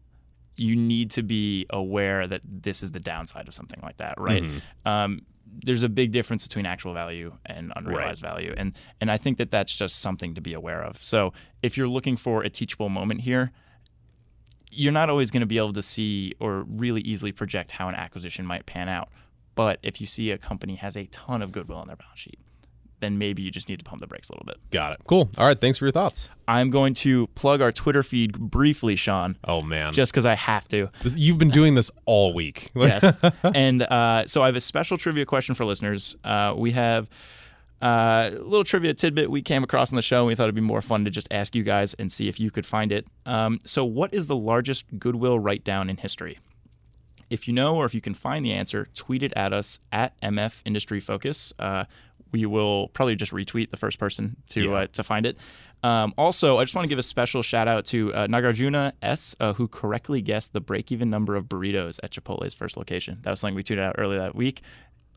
you 0.56 0.76
need 0.76 1.12
to 1.12 1.24
be 1.24 1.66
aware 1.70 2.28
that 2.28 2.42
this 2.44 2.82
is 2.82 2.92
the 2.92 3.00
downside 3.00 3.48
of 3.48 3.54
something 3.54 3.80
like 3.84 3.98
that, 3.98 4.20
right? 4.20 4.44
Um, 4.86 5.22
there's 5.66 5.84
a 5.84 5.90
big 5.90 6.12
difference 6.12 6.44
between 6.48 6.66
actual 6.66 6.94
value 6.94 7.34
and 7.46 7.74
unrealized 7.76 8.22
value, 8.22 8.54
and 8.56 8.74
and 9.02 9.12
I 9.12 9.18
think 9.18 9.38
that 9.40 9.52
that's 9.52 9.76
just 9.76 10.00
something 10.00 10.36
to 10.36 10.42
be 10.42 10.54
aware 10.54 10.82
of. 10.82 11.02
So 11.02 11.34
if 11.62 11.76
you're 11.76 11.88
looking 11.90 12.16
for 12.16 12.44
a 12.44 12.50
teachable 12.50 12.88
moment 12.90 13.22
here, 13.22 13.52
you're 14.72 14.92
not 14.92 15.10
always 15.10 15.32
going 15.32 15.42
to 15.42 15.48
be 15.48 15.58
able 15.58 15.74
to 15.74 15.82
see 15.82 16.34
or 16.40 16.64
really 16.68 17.02
easily 17.02 17.32
project 17.32 17.72
how 17.72 17.88
an 17.88 17.96
acquisition 17.96 18.46
might 18.46 18.66
pan 18.66 18.90
out. 18.90 19.10
But 19.56 19.80
if 19.84 20.00
you 20.00 20.08
see 20.08 20.32
a 20.32 20.38
company 20.38 20.76
has 20.76 20.96
a 20.96 21.06
ton 21.08 21.42
of 21.42 21.52
goodwill 21.52 21.78
on 21.80 21.88
their 21.88 21.96
balance 21.98 22.20
sheet, 22.20 22.40
then 23.02 23.18
maybe 23.18 23.42
you 23.42 23.50
just 23.50 23.70
need 23.70 23.80
to 23.80 23.86
pump 23.86 24.02
the 24.02 24.08
brakes 24.08 24.30
a 24.30 24.34
little 24.34 24.46
bit. 24.46 24.58
Got 24.72 24.92
it. 24.94 25.00
Cool. 25.08 25.30
All 25.38 25.46
right. 25.46 25.60
Thanks 25.60 25.78
for 25.78 25.86
your 25.86 25.92
thoughts. 25.94 26.30
I'm 26.48 26.70
going 26.70 26.94
to 26.96 27.28
plug 27.28 27.62
our 27.62 27.72
Twitter 27.72 28.04
feed 28.04 28.38
briefly, 28.38 28.96
Sean, 28.98 29.38
Oh 29.46 29.62
man, 29.62 29.94
just 29.94 30.12
because 30.12 30.26
I 30.26 30.36
have 30.36 30.68
to. 30.70 30.90
You've 31.04 31.38
been 31.38 31.50
doing 31.50 31.76
this 31.76 31.92
all 32.06 32.34
week. 32.34 32.70
yes. 32.76 33.18
And 33.56 33.84
uh, 33.84 34.28
so 34.28 34.44
I 34.44 34.48
have 34.48 34.56
a 34.58 34.62
special 34.62 34.98
trivia 34.98 35.26
question 35.26 35.56
for 35.56 35.64
listeners. 35.66 36.16
Uh, 36.24 36.54
we 36.58 36.72
have 36.72 37.08
uh, 37.82 38.30
a 38.34 38.40
little 38.40 38.64
trivia 38.64 38.94
tidbit 38.94 39.32
we 39.32 39.42
came 39.42 39.64
across 39.64 39.92
on 39.92 39.96
the 39.96 40.02
show. 40.02 40.20
And 40.20 40.28
we 40.28 40.36
thought 40.36 40.44
it'd 40.44 40.56
be 40.56 40.62
more 40.62 40.82
fun 40.82 41.06
to 41.06 41.12
just 41.12 41.28
ask 41.32 41.56
you 41.56 41.64
guys 41.64 41.94
and 41.96 42.12
see 42.12 42.28
if 42.28 42.40
you 42.40 42.52
could 42.52 42.66
find 42.66 42.92
it. 42.92 43.08
Um, 43.26 43.60
so, 43.66 43.86
what 43.86 44.14
is 44.14 44.28
the 44.28 44.36
largest 44.36 44.86
goodwill 45.00 45.40
write 45.40 45.64
down 45.64 45.90
in 45.90 45.98
history? 45.98 46.40
If 47.30 47.48
you 47.48 47.54
know 47.54 47.76
or 47.76 47.86
if 47.86 47.94
you 47.94 48.02
can 48.02 48.14
find 48.16 48.44
the 48.44 48.54
answer, 48.54 48.88
tweet 48.96 49.22
it 49.24 49.32
at 49.36 49.54
us 49.54 49.80
at 49.92 50.20
MF 50.22 50.62
Industry 50.66 51.00
Focus. 51.00 51.54
Uh, 51.60 51.86
we 52.32 52.46
will 52.46 52.88
probably 52.90 53.16
just 53.16 53.32
retweet 53.32 53.70
the 53.70 53.78
first 53.78 54.00
person 54.00 54.36
to 54.50 54.64
Yeah. 54.64 54.72
uh, 54.74 54.88
to 54.94 55.04
find 55.04 55.26
it. 55.26 55.38
Um, 55.82 56.14
also, 56.18 56.58
I 56.58 56.64
just 56.64 56.76
want 56.76 56.84
to 56.86 56.90
give 56.90 57.00
a 57.00 57.04
special 57.04 57.42
shout 57.42 57.68
out 57.68 57.86
to 57.86 58.14
uh, 58.14 58.28
Nagarjuna 58.28 58.92
S, 59.02 59.36
uh, 59.40 59.54
who 59.54 59.68
correctly 59.68 60.22
guessed 60.22 60.52
the 60.54 60.60
break 60.60 60.92
even 60.92 61.10
number 61.10 61.36
of 61.36 61.46
burritos 61.46 62.00
at 62.04 62.12
Chipotle's 62.12 62.54
first 62.54 62.76
location. 62.78 63.18
That 63.22 63.30
was 63.32 63.40
something 63.40 63.56
we 63.56 63.64
tweeted 63.64 63.80
out 63.80 63.96
earlier 63.98 64.20
that 64.20 64.36
week. 64.36 64.62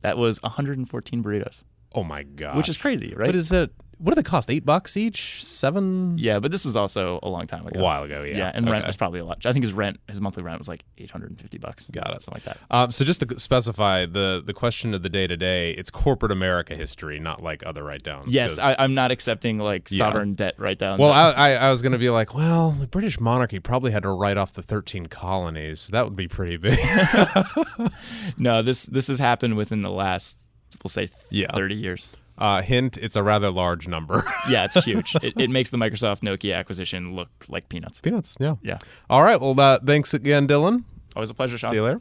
That 0.02 0.16
was 0.18 0.40
114 0.42 1.22
burritos, 1.22 1.64
Oh 1.94 2.04
my 2.04 2.22
god. 2.22 2.56
which 2.56 2.68
is 2.68 2.76
crazy, 2.76 3.14
right? 3.14 3.26
What 3.26 3.36
is 3.36 3.52
it? 3.52 3.70
What 3.98 4.10
do 4.10 4.16
they 4.16 4.28
cost? 4.28 4.50
Eight 4.50 4.66
bucks 4.66 4.96
each? 4.96 5.44
Seven? 5.44 6.18
yeah, 6.18 6.40
but 6.40 6.50
this 6.50 6.64
was 6.64 6.74
also 6.74 7.20
a 7.22 7.28
long 7.28 7.46
time 7.46 7.64
ago. 7.68 7.78
A 7.78 7.82
while 7.84 8.02
ago, 8.02 8.24
yeah. 8.24 8.36
Yeah, 8.36 8.52
and 8.52 8.68
rent 8.68 8.84
was 8.84 8.96
probably 8.96 9.20
a 9.20 9.24
lot. 9.24 9.46
I 9.46 9.52
think 9.52 9.64
his 9.64 9.72
rent, 9.72 10.00
his 10.08 10.20
monthly 10.20 10.42
rent 10.42 10.58
was 10.58 10.66
like 10.66 10.82
850 10.98 11.58
bucks. 11.58 11.86
Got 11.86 12.12
it. 12.12 12.20
something 12.20 12.42
like 12.44 12.58
that. 12.58 12.58
Um, 12.76 12.90
so 12.90 13.04
just 13.04 13.20
to 13.20 13.38
specify 13.38 14.06
the 14.06 14.42
the 14.44 14.52
question 14.54 14.92
of 14.92 15.04
the 15.04 15.08
day 15.08 15.28
today, 15.28 15.70
it's 15.70 15.88
corporate 15.88 16.32
America 16.32 16.74
history, 16.74 17.20
not 17.20 17.44
like 17.44 17.64
other 17.64 17.84
write 17.84 18.02
downs. 18.02 18.34
Yes, 18.34 18.58
I, 18.58 18.74
I'm 18.76 18.94
not 18.94 19.12
accepting 19.12 19.60
like 19.60 19.88
sovereign 19.88 20.34
debt 20.34 20.56
write 20.58 20.78
down. 20.78 20.98
Well, 20.98 21.12
I, 21.12 21.30
I, 21.30 21.50
I 21.52 21.70
was 21.70 21.80
going 21.80 21.92
to 21.92 21.98
be 21.98 22.10
like, 22.10 22.34
well, 22.34 22.72
the 22.72 22.88
British 22.88 23.20
monarchy 23.20 23.60
probably 23.60 23.92
had 23.92 24.02
to 24.02 24.10
write 24.10 24.36
off 24.36 24.52
the 24.52 24.62
13 24.62 25.06
colonies. 25.06 25.86
That 25.92 26.04
would 26.06 26.16
be 26.16 26.26
pretty 26.26 26.56
big. 26.56 26.76
no, 28.36 28.62
this 28.62 28.86
this 28.86 29.06
has 29.06 29.20
happened 29.20 29.56
within 29.56 29.82
the 29.82 29.90
last, 29.92 30.41
we'll 30.82 30.88
say, 30.90 31.08
Yeah. 31.30 31.52
30 31.52 31.74
years. 31.74 32.10
Uh, 32.38 32.62
hint, 32.62 32.96
it's 32.96 33.14
a 33.14 33.22
rather 33.22 33.50
large 33.50 33.86
number. 33.86 34.24
Yeah, 34.48 34.64
it's 34.64 34.82
huge. 34.84 35.14
it, 35.22 35.34
it 35.36 35.50
makes 35.50 35.70
the 35.70 35.76
Microsoft 35.76 36.20
Nokia 36.22 36.56
acquisition 36.56 37.14
look 37.14 37.28
like 37.48 37.68
peanuts. 37.68 38.00
Peanuts, 38.00 38.36
yeah. 38.40 38.56
Yeah. 38.62 38.78
All 39.08 39.22
right. 39.22 39.40
Well, 39.40 39.58
uh, 39.60 39.78
thanks 39.78 40.12
again, 40.14 40.48
Dylan. 40.48 40.82
Always 41.14 41.30
a 41.30 41.34
pleasure, 41.34 41.56
Sean. 41.58 41.70
See 41.70 41.76
you 41.76 41.84
later. 41.84 42.00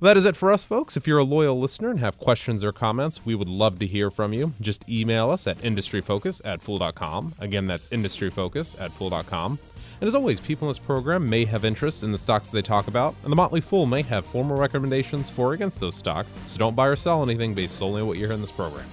Well, 0.00 0.08
that 0.12 0.16
is 0.16 0.24
it 0.24 0.34
for 0.34 0.50
us, 0.50 0.64
folks. 0.64 0.96
If 0.96 1.06
you're 1.06 1.18
a 1.18 1.24
loyal 1.24 1.60
listener 1.60 1.90
and 1.90 2.00
have 2.00 2.18
questions 2.18 2.64
or 2.64 2.72
comments, 2.72 3.24
we 3.24 3.34
would 3.36 3.48
love 3.50 3.78
to 3.80 3.86
hear 3.86 4.10
from 4.10 4.32
you. 4.32 4.54
Just 4.60 4.88
email 4.90 5.30
us 5.30 5.46
at 5.46 5.58
industryfocus 5.58 6.40
at 6.44 6.62
fool.com. 6.62 7.34
Again, 7.38 7.66
that's 7.66 7.86
industryfocus 7.88 8.80
at 8.80 8.90
fool.com. 8.92 9.58
And 10.00 10.08
as 10.08 10.14
always, 10.14 10.40
people 10.40 10.66
in 10.66 10.70
this 10.70 10.78
program 10.78 11.28
may 11.28 11.44
have 11.44 11.64
interest 11.64 12.02
in 12.02 12.10
the 12.10 12.16
stocks 12.16 12.48
they 12.48 12.62
talk 12.62 12.88
about, 12.88 13.14
and 13.22 13.30
the 13.30 13.36
Motley 13.36 13.60
Fool 13.60 13.84
may 13.84 14.00
have 14.02 14.24
formal 14.24 14.56
recommendations 14.56 15.28
for 15.28 15.48
or 15.50 15.52
against 15.52 15.78
those 15.78 15.94
stocks, 15.94 16.40
so 16.46 16.58
don't 16.58 16.74
buy 16.74 16.86
or 16.86 16.96
sell 16.96 17.22
anything 17.22 17.52
based 17.52 17.76
solely 17.76 18.00
on 18.00 18.06
what 18.08 18.16
you 18.16 18.24
hear 18.24 18.34
in 18.34 18.40
this 18.40 18.50
program. 18.50 18.86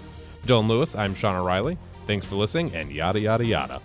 Dylan 0.44 0.68
Lewis, 0.68 0.96
I'm 0.96 1.16
Sean 1.16 1.36
O'Reilly. 1.36 1.78
Thanks 2.08 2.26
for 2.26 2.36
listening, 2.36 2.76
and 2.76 2.92
yada, 2.92 3.22
yada, 3.22 3.46
yada. 3.46 3.82